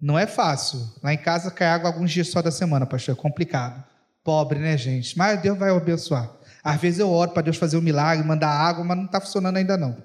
Não 0.00 0.18
é 0.18 0.26
fácil. 0.26 0.80
Lá 1.02 1.12
em 1.12 1.18
casa 1.18 1.50
cai 1.50 1.68
água 1.68 1.88
alguns 1.88 2.10
dias 2.10 2.28
só 2.28 2.42
da 2.42 2.50
semana, 2.50 2.86
pastor. 2.86 3.14
É 3.14 3.18
complicado. 3.18 3.82
Pobre, 4.22 4.58
né, 4.58 4.76
gente? 4.76 5.16
Mas 5.16 5.40
Deus 5.40 5.56
vai 5.56 5.70
abençoar. 5.70 6.30
Às 6.62 6.80
vezes 6.80 6.98
eu 6.98 7.08
oro 7.10 7.30
para 7.30 7.42
Deus 7.42 7.56
fazer 7.56 7.76
um 7.76 7.80
milagre, 7.80 8.26
mandar 8.26 8.50
água, 8.50 8.84
mas 8.84 8.96
não 8.96 9.06
está 9.06 9.20
funcionando 9.20 9.56
ainda 9.56 9.76
não. 9.76 9.96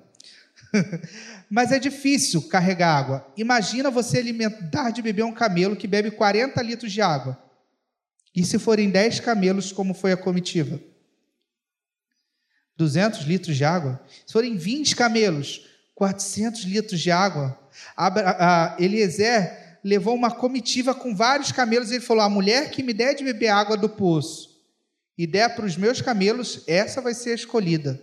mas 1.50 1.72
é 1.72 1.80
difícil 1.80 2.48
carregar 2.48 2.96
água. 2.96 3.28
Imagina 3.36 3.90
você 3.90 4.20
alimentar 4.20 4.92
de 4.92 5.02
beber 5.02 5.24
um 5.24 5.34
camelo 5.34 5.76
que 5.76 5.88
bebe 5.88 6.12
40 6.12 6.62
litros 6.62 6.92
de 6.92 7.02
água. 7.02 7.38
E 8.34 8.46
se 8.46 8.58
forem 8.58 8.90
10 8.90 9.20
camelos, 9.20 9.72
como 9.72 9.94
foi 9.94 10.12
a 10.14 10.18
comitiva? 10.18 10.80
200 12.78 13.22
litros 13.22 13.58
de 13.58 13.66
água. 13.66 14.02
Se 14.26 14.32
forem 14.32 14.56
20 14.56 14.96
camelos, 14.96 15.68
400 15.96 16.62
litros 16.64 17.00
de 17.00 17.12
água. 17.12 17.60
Eliezer 18.80 19.71
levou 19.84 20.16
uma 20.16 20.32
comitiva 20.32 20.94
com 20.94 21.16
vários 21.16 21.52
camelos 21.52 21.92
e 21.92 21.96
ele 21.96 22.04
falou: 22.04 22.24
A 22.24 22.30
mulher 22.30 22.72
que 22.72 22.84
me 22.84 22.94
der 22.94 23.16
de 23.16 23.24
beber 23.24 23.50
água 23.50 23.76
do 23.76 23.90
poço 23.90 24.52
e 25.18 25.28
der 25.28 25.56
para 25.56 25.66
os 25.66 25.78
meus 25.78 26.02
camelos, 26.02 26.64
essa 26.68 27.02
vai 27.02 27.14
ser 27.14 27.32
a 27.32 27.36
escolhida. 27.36 28.02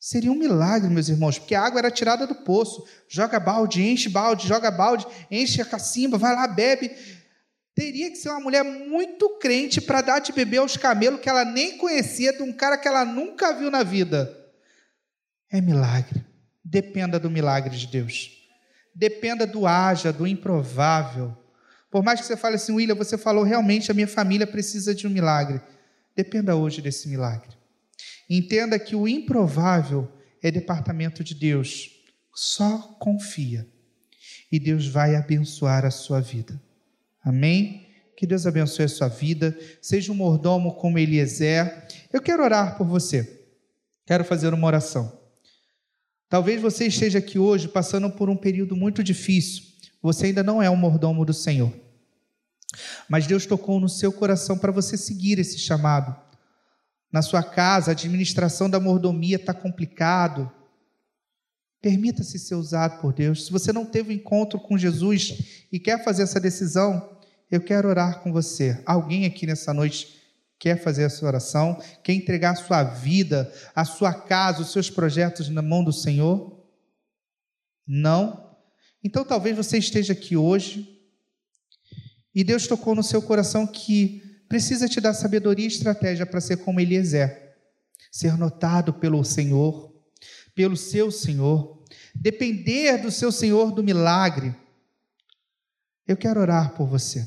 Seria 0.00 0.30
um 0.30 0.38
milagre, 0.38 0.88
meus 0.88 1.08
irmãos, 1.08 1.38
porque 1.38 1.54
a 1.54 1.62
água 1.62 1.80
era 1.80 1.90
tirada 1.90 2.26
do 2.26 2.34
poço. 2.34 2.86
Joga 3.08 3.40
balde, 3.40 3.82
enche 3.82 4.08
balde, 4.08 4.46
joga 4.46 4.70
balde, 4.70 5.06
enche 5.30 5.60
a 5.60 5.64
cacimba, 5.64 6.16
vai 6.16 6.34
lá, 6.34 6.46
bebe. 6.46 6.90
Teria 7.74 8.10
que 8.10 8.16
ser 8.16 8.30
uma 8.30 8.40
mulher 8.40 8.64
muito 8.64 9.28
crente 9.38 9.80
para 9.80 10.00
dar 10.00 10.18
de 10.20 10.32
beber 10.32 10.58
aos 10.58 10.76
camelos 10.76 11.20
que 11.20 11.28
ela 11.28 11.44
nem 11.44 11.78
conhecia, 11.78 12.32
de 12.32 12.42
um 12.42 12.52
cara 12.52 12.78
que 12.78 12.86
ela 12.86 13.04
nunca 13.04 13.52
viu 13.52 13.70
na 13.70 13.82
vida. 13.82 14.36
É 15.50 15.60
milagre. 15.60 16.24
Dependa 16.64 17.18
do 17.18 17.30
milagre 17.30 17.76
de 17.76 17.86
Deus. 17.86 18.37
Dependa 18.98 19.46
do 19.46 19.64
haja, 19.64 20.12
do 20.12 20.26
improvável. 20.26 21.32
Por 21.88 22.02
mais 22.02 22.20
que 22.20 22.26
você 22.26 22.36
fale 22.36 22.56
assim, 22.56 22.72
William, 22.72 22.96
você 22.96 23.16
falou 23.16 23.44
realmente 23.44 23.92
a 23.92 23.94
minha 23.94 24.08
família 24.08 24.44
precisa 24.44 24.92
de 24.92 25.06
um 25.06 25.10
milagre. 25.10 25.60
Dependa 26.16 26.56
hoje 26.56 26.82
desse 26.82 27.08
milagre. 27.08 27.56
Entenda 28.28 28.76
que 28.76 28.96
o 28.96 29.06
improvável 29.06 30.10
é 30.42 30.50
departamento 30.50 31.22
de 31.22 31.32
Deus. 31.32 31.90
Só 32.34 32.96
confia. 32.98 33.68
E 34.50 34.58
Deus 34.58 34.88
vai 34.88 35.14
abençoar 35.14 35.84
a 35.84 35.92
sua 35.92 36.20
vida. 36.20 36.60
Amém? 37.24 37.86
Que 38.16 38.26
Deus 38.26 38.48
abençoe 38.48 38.86
a 38.86 38.88
sua 38.88 39.06
vida. 39.06 39.56
Seja 39.80 40.10
um 40.10 40.16
mordomo 40.16 40.74
como 40.74 40.98
Eliezer. 40.98 41.86
Eu 42.12 42.20
quero 42.20 42.42
orar 42.42 42.76
por 42.76 42.84
você. 42.84 43.46
Quero 44.04 44.24
fazer 44.24 44.52
uma 44.52 44.66
oração. 44.66 45.17
Talvez 46.28 46.60
você 46.60 46.86
esteja 46.86 47.18
aqui 47.18 47.38
hoje 47.38 47.68
passando 47.68 48.10
por 48.10 48.28
um 48.28 48.36
período 48.36 48.76
muito 48.76 49.02
difícil. 49.02 49.64
Você 50.02 50.26
ainda 50.26 50.42
não 50.42 50.62
é 50.62 50.68
um 50.68 50.76
mordomo 50.76 51.24
do 51.24 51.32
Senhor. 51.32 51.72
Mas 53.08 53.26
Deus 53.26 53.46
tocou 53.46 53.80
no 53.80 53.88
seu 53.88 54.12
coração 54.12 54.58
para 54.58 54.70
você 54.70 54.96
seguir 54.96 55.38
esse 55.38 55.58
chamado. 55.58 56.14
Na 57.10 57.22
sua 57.22 57.42
casa, 57.42 57.90
a 57.90 57.92
administração 57.92 58.68
da 58.68 58.78
mordomia 58.78 59.36
está 59.36 59.54
complicado. 59.54 60.50
Permita-se 61.80 62.38
ser 62.38 62.56
usado 62.56 63.00
por 63.00 63.14
Deus. 63.14 63.46
Se 63.46 63.52
você 63.52 63.72
não 63.72 63.86
teve 63.86 64.10
um 64.10 64.16
encontro 64.16 64.60
com 64.60 64.76
Jesus 64.76 65.64
e 65.72 65.80
quer 65.80 66.04
fazer 66.04 66.24
essa 66.24 66.38
decisão, 66.38 67.16
eu 67.50 67.62
quero 67.62 67.88
orar 67.88 68.20
com 68.20 68.30
você. 68.30 68.82
Alguém 68.84 69.24
aqui 69.24 69.46
nessa 69.46 69.72
noite 69.72 70.17
quer 70.58 70.82
fazer 70.82 71.04
essa 71.04 71.24
oração? 71.24 71.80
Quer 72.02 72.14
entregar 72.14 72.50
a 72.52 72.56
sua 72.56 72.82
vida, 72.82 73.52
a 73.74 73.84
sua 73.84 74.12
casa, 74.12 74.62
os 74.62 74.72
seus 74.72 74.90
projetos 74.90 75.48
na 75.48 75.62
mão 75.62 75.84
do 75.84 75.92
Senhor? 75.92 76.66
Não? 77.86 78.56
Então 79.02 79.24
talvez 79.24 79.56
você 79.56 79.78
esteja 79.78 80.12
aqui 80.12 80.36
hoje 80.36 80.98
e 82.34 82.44
Deus 82.44 82.66
tocou 82.66 82.94
no 82.94 83.02
seu 83.02 83.22
coração 83.22 83.66
que 83.66 84.22
precisa 84.48 84.88
te 84.88 85.00
dar 85.00 85.14
sabedoria 85.14 85.64
e 85.64 85.68
estratégia 85.68 86.26
para 86.26 86.40
ser 86.40 86.58
como 86.58 86.80
Eliezer, 86.80 87.56
ser 88.10 88.36
notado 88.36 88.92
pelo 88.92 89.22
Senhor, 89.24 89.94
pelo 90.54 90.76
seu 90.76 91.10
Senhor, 91.10 91.84
depender 92.14 92.98
do 92.98 93.10
seu 93.10 93.30
Senhor 93.30 93.72
do 93.72 93.82
milagre. 93.82 94.54
Eu 96.06 96.16
quero 96.16 96.40
orar 96.40 96.74
por 96.74 96.86
você. 96.86 97.26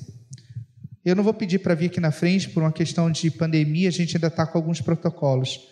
Eu 1.03 1.15
não 1.15 1.23
vou 1.23 1.33
pedir 1.33 1.59
para 1.59 1.73
vir 1.73 1.87
aqui 1.87 1.99
na 1.99 2.11
frente 2.11 2.49
por 2.49 2.61
uma 2.61 2.71
questão 2.71 3.09
de 3.09 3.31
pandemia, 3.31 3.89
a 3.89 3.91
gente 3.91 4.15
ainda 4.15 4.27
está 4.27 4.45
com 4.45 4.57
alguns 4.57 4.81
protocolos. 4.81 5.71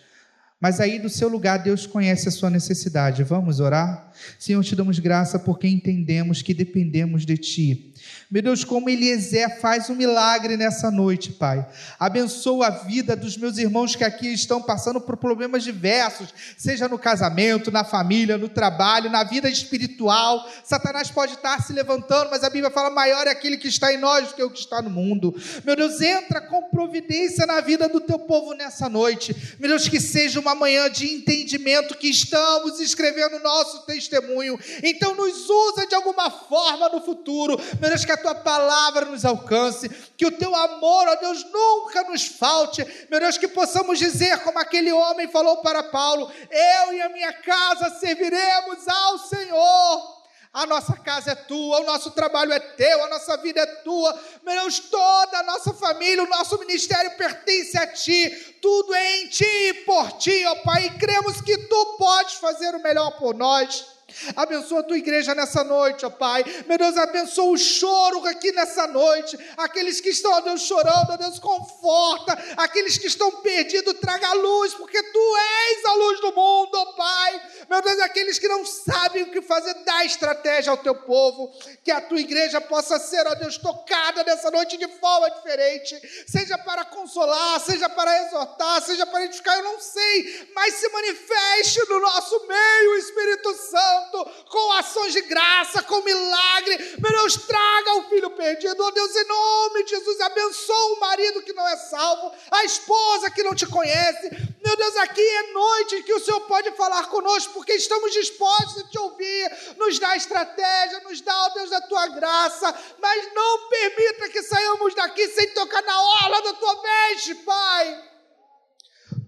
Mas 0.60 0.78
aí 0.78 0.98
do 0.98 1.08
seu 1.08 1.28
lugar 1.28 1.58
Deus 1.58 1.86
conhece 1.86 2.28
a 2.28 2.32
sua 2.32 2.50
necessidade. 2.50 3.22
Vamos 3.24 3.60
orar? 3.60 4.12
Senhor, 4.38 4.62
te 4.62 4.76
damos 4.76 4.98
graça 4.98 5.38
porque 5.38 5.66
entendemos 5.66 6.42
que 6.42 6.52
dependemos 6.52 7.24
de 7.24 7.38
Ti. 7.38 7.89
Meu 8.30 8.42
Deus, 8.42 8.62
como 8.62 8.88
Eliezer 8.88 9.60
faz 9.60 9.90
um 9.90 9.94
milagre 9.94 10.56
nessa 10.56 10.90
noite, 10.90 11.32
Pai. 11.32 11.66
Abençoa 11.98 12.68
a 12.68 12.70
vida 12.70 13.16
dos 13.16 13.36
meus 13.36 13.58
irmãos 13.58 13.96
que 13.96 14.04
aqui 14.04 14.32
estão 14.32 14.62
passando 14.62 15.00
por 15.00 15.16
problemas 15.16 15.64
diversos, 15.64 16.32
seja 16.56 16.86
no 16.86 16.98
casamento, 16.98 17.72
na 17.72 17.82
família, 17.82 18.38
no 18.38 18.48
trabalho, 18.48 19.10
na 19.10 19.24
vida 19.24 19.48
espiritual. 19.48 20.48
Satanás 20.62 21.10
pode 21.10 21.34
estar 21.34 21.60
se 21.62 21.72
levantando, 21.72 22.30
mas 22.30 22.44
a 22.44 22.50
Bíblia 22.50 22.70
fala: 22.70 22.88
maior 22.88 23.26
é 23.26 23.30
aquele 23.30 23.56
que 23.56 23.68
está 23.68 23.92
em 23.92 23.98
nós 23.98 24.28
do 24.28 24.34
que 24.34 24.42
o 24.42 24.50
que 24.50 24.60
está 24.60 24.80
no 24.80 24.90
mundo. 24.90 25.34
Meu 25.64 25.74
Deus, 25.74 26.00
entra 26.00 26.40
com 26.40 26.68
providência 26.70 27.44
na 27.46 27.60
vida 27.60 27.88
do 27.88 28.00
teu 28.00 28.18
povo 28.18 28.54
nessa 28.54 28.88
noite. 28.88 29.34
Meu 29.58 29.68
Deus, 29.70 29.88
que 29.88 30.00
seja 30.00 30.38
uma 30.38 30.54
manhã 30.54 30.88
de 30.88 31.12
entendimento 31.12 31.96
que 31.96 32.08
estamos 32.08 32.78
escrevendo 32.78 33.42
nosso 33.42 33.84
testemunho. 33.86 34.58
Então, 34.82 35.14
nos 35.16 35.48
usa 35.50 35.86
de 35.86 35.94
alguma 35.94 36.30
forma 36.30 36.88
no 36.88 37.00
futuro. 37.00 37.60
Meu 37.80 37.89
Deus, 37.90 38.04
que 38.04 38.12
a 38.12 38.16
tua 38.16 38.34
palavra 38.34 39.04
nos 39.04 39.24
alcance, 39.24 39.88
que 40.16 40.26
o 40.26 40.32
teu 40.32 40.54
amor, 40.54 41.08
ó 41.08 41.14
Deus, 41.16 41.44
nunca 41.44 42.04
nos 42.04 42.24
falte. 42.26 42.86
Meu 43.10 43.20
Deus, 43.20 43.36
que 43.36 43.48
possamos 43.48 43.98
dizer, 43.98 44.38
como 44.38 44.58
aquele 44.58 44.92
homem 44.92 45.28
falou 45.28 45.58
para 45.58 45.82
Paulo: 45.82 46.30
Eu 46.50 46.92
e 46.94 47.02
a 47.02 47.08
minha 47.08 47.32
casa 47.32 47.90
serviremos 47.98 48.86
ao 48.88 49.18
Senhor. 49.18 50.20
A 50.52 50.66
nossa 50.66 50.96
casa 50.96 51.30
é 51.30 51.34
tua, 51.34 51.80
o 51.80 51.84
nosso 51.84 52.10
trabalho 52.10 52.52
é 52.52 52.58
teu, 52.58 53.04
a 53.04 53.08
nossa 53.08 53.36
vida 53.36 53.60
é 53.60 53.66
tua. 53.66 54.20
Meu 54.42 54.60
Deus, 54.62 54.80
toda 54.80 55.38
a 55.38 55.42
nossa 55.44 55.72
família, 55.72 56.24
o 56.24 56.28
nosso 56.28 56.58
ministério 56.58 57.16
pertence 57.16 57.78
a 57.78 57.86
ti. 57.86 58.56
Tudo 58.60 58.92
é 58.92 59.18
em 59.18 59.28
ti 59.28 59.44
e 59.44 59.74
por 59.84 60.10
ti, 60.18 60.44
ó 60.46 60.56
Pai. 60.56 60.86
E 60.86 60.98
cremos 60.98 61.40
que 61.40 61.56
tu 61.56 61.96
podes 61.98 62.34
fazer 62.34 62.74
o 62.74 62.82
melhor 62.82 63.12
por 63.12 63.32
nós. 63.32 63.99
Abençoa 64.36 64.80
a 64.80 64.82
tua 64.82 64.98
igreja 64.98 65.34
nessa 65.34 65.64
noite, 65.64 66.04
ó 66.04 66.10
Pai. 66.10 66.44
Meu 66.66 66.78
Deus, 66.78 66.96
abençoa 66.96 67.50
o 67.50 67.58
choro 67.58 68.26
aqui 68.26 68.52
nessa 68.52 68.86
noite. 68.86 69.38
Aqueles 69.56 70.00
que 70.00 70.10
estão, 70.10 70.32
ó 70.32 70.40
Deus, 70.40 70.62
chorando, 70.62 71.10
ó 71.10 71.16
Deus, 71.16 71.38
conforta. 71.38 72.32
Aqueles 72.56 72.98
que 72.98 73.06
estão 73.06 73.30
perdidos, 73.42 73.94
traga 74.00 74.28
a 74.28 74.34
luz, 74.34 74.74
porque 74.74 75.02
tu 75.02 75.36
és 75.36 75.84
a 75.84 75.94
luz 75.94 76.20
do 76.20 76.32
mundo, 76.32 76.74
ó 76.74 76.92
Pai. 76.92 77.42
Meu 77.68 77.82
Deus, 77.82 78.00
aqueles 78.00 78.38
que 78.38 78.48
não 78.48 78.64
sabem 78.64 79.22
o 79.22 79.30
que 79.30 79.42
fazer, 79.42 79.74
dá 79.84 80.04
estratégia 80.04 80.70
ao 80.70 80.76
teu 80.76 80.94
povo. 80.94 81.52
Que 81.84 81.90
a 81.90 82.00
tua 82.00 82.20
igreja 82.20 82.60
possa 82.60 82.98
ser, 82.98 83.26
ó 83.26 83.34
Deus, 83.34 83.58
tocada 83.58 84.24
nessa 84.24 84.50
noite 84.50 84.76
de 84.76 84.88
forma 84.98 85.30
diferente. 85.30 86.00
Seja 86.26 86.58
para 86.58 86.84
consolar, 86.84 87.60
seja 87.60 87.88
para 87.88 88.26
exortar, 88.26 88.82
seja 88.82 89.06
para 89.06 89.24
edificar, 89.24 89.56
eu 89.56 89.64
não 89.64 89.80
sei. 89.80 90.50
Mas 90.54 90.74
se 90.74 90.88
manifeste 90.88 91.88
no 91.88 92.00
nosso 92.00 92.46
meio, 92.46 92.96
Espírito 92.96 93.54
Santo 93.54 93.99
Santo, 94.00 94.30
com 94.48 94.72
ações 94.72 95.12
de 95.12 95.20
graça, 95.22 95.82
com 95.82 96.02
milagre. 96.02 96.96
Meu 96.98 97.12
Deus, 97.12 97.36
traga 97.36 97.94
o 97.98 98.08
filho 98.08 98.30
perdido. 98.30 98.82
Oh 98.82 98.90
Deus, 98.90 99.14
em 99.14 99.26
nome 99.26 99.84
de 99.84 99.90
Jesus, 99.90 100.20
abençoa 100.20 100.92
o 100.94 101.00
marido 101.00 101.42
que 101.42 101.52
não 101.52 101.66
é 101.68 101.76
salvo, 101.76 102.32
a 102.50 102.64
esposa 102.64 103.30
que 103.30 103.42
não 103.42 103.54
te 103.54 103.66
conhece. 103.66 104.30
Meu 104.64 104.76
Deus, 104.76 104.96
aqui 104.96 105.22
é 105.22 105.52
noite 105.52 106.02
que 106.02 106.12
o 106.12 106.20
Senhor 106.20 106.40
pode 106.42 106.70
falar 106.72 107.08
conosco, 107.08 107.52
porque 107.54 107.72
estamos 107.74 108.12
dispostos 108.12 108.84
a 108.84 108.88
te 108.88 108.98
ouvir. 108.98 109.76
Nos 109.76 109.98
dá 109.98 110.16
estratégia, 110.16 111.00
nos 111.00 111.20
dá, 111.20 111.46
oh 111.46 111.50
Deus, 111.50 111.72
a 111.72 111.80
tua 111.82 112.06
graça, 112.08 112.74
mas 112.98 113.34
não 113.34 113.68
permita 113.68 114.28
que 114.28 114.42
saiamos 114.42 114.94
daqui 114.94 115.28
sem 115.28 115.50
tocar 115.50 115.82
na 115.82 116.02
orla 116.02 116.42
da 116.42 116.52
tua 116.54 116.74
veste, 116.82 117.34
Pai. 117.36 118.09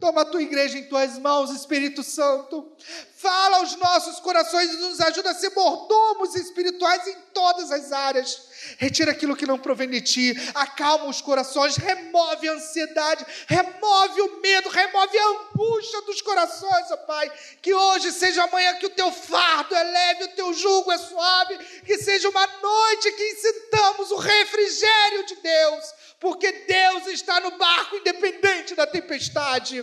Toma 0.03 0.23
a 0.23 0.25
tua 0.25 0.43
igreja 0.43 0.77
em 0.77 0.83
tuas 0.83 1.17
mãos, 1.17 1.53
Espírito 1.53 2.03
Santo. 2.03 2.73
Fala 3.17 3.59
aos 3.59 3.77
nossos 3.77 4.19
corações 4.19 4.73
e 4.73 4.79
nos 4.79 5.01
ajuda 5.01 5.31
a 5.31 5.35
ser 5.35 5.51
mordomos 5.51 6.35
espirituais 6.35 7.07
em 7.07 7.15
todas 7.33 7.71
as 7.71 7.93
áreas. 7.93 8.49
Retira 8.79 9.12
aquilo 9.12 9.37
que 9.37 9.47
não 9.47 9.61
provém 9.61 9.88
de 9.88 10.01
ti, 10.01 10.35
acalma 10.57 11.05
os 11.05 11.21
corações, 11.21 11.77
remove 11.77 12.49
a 12.49 12.55
ansiedade, 12.55 13.25
remove 13.47 14.23
o 14.23 14.41
medo, 14.41 14.69
remove 14.71 15.17
a 15.17 15.29
angústia 15.29 16.03
dos 16.03 16.21
corações, 16.21 16.91
ó 16.91 16.97
Pai. 16.97 17.31
Que 17.62 17.73
hoje 17.73 18.11
seja 18.11 18.43
amanhã 18.43 18.75
que 18.79 18.87
o 18.87 18.91
teu 18.91 19.12
fardo 19.12 19.73
é 19.73 19.85
leve, 19.85 20.25
o 20.25 20.35
teu 20.35 20.53
jugo 20.53 20.91
é 20.91 20.99
suave, 20.99 21.59
que 21.87 21.97
seja 21.99 22.29
uma 22.29 22.45
noite 22.61 23.12
que 23.12 23.37
sintamos 23.37 24.11
o 24.11 24.17
refrigério 24.17 25.27
de 25.27 25.37
Deus 25.37 26.02
porque 26.22 26.52
Deus 26.52 27.08
está 27.08 27.40
no 27.40 27.58
barco, 27.58 27.96
independente 27.96 28.76
da 28.76 28.87
tempestade. 28.87 29.82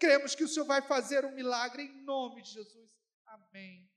Cremos 0.00 0.34
que 0.34 0.42
o 0.42 0.48
Senhor 0.48 0.64
vai 0.64 0.80
fazer 0.80 1.26
um 1.26 1.34
milagre 1.34 1.82
em 1.82 2.04
nome 2.06 2.40
de 2.40 2.52
Jesus. 2.52 2.88
Amém. 3.26 3.87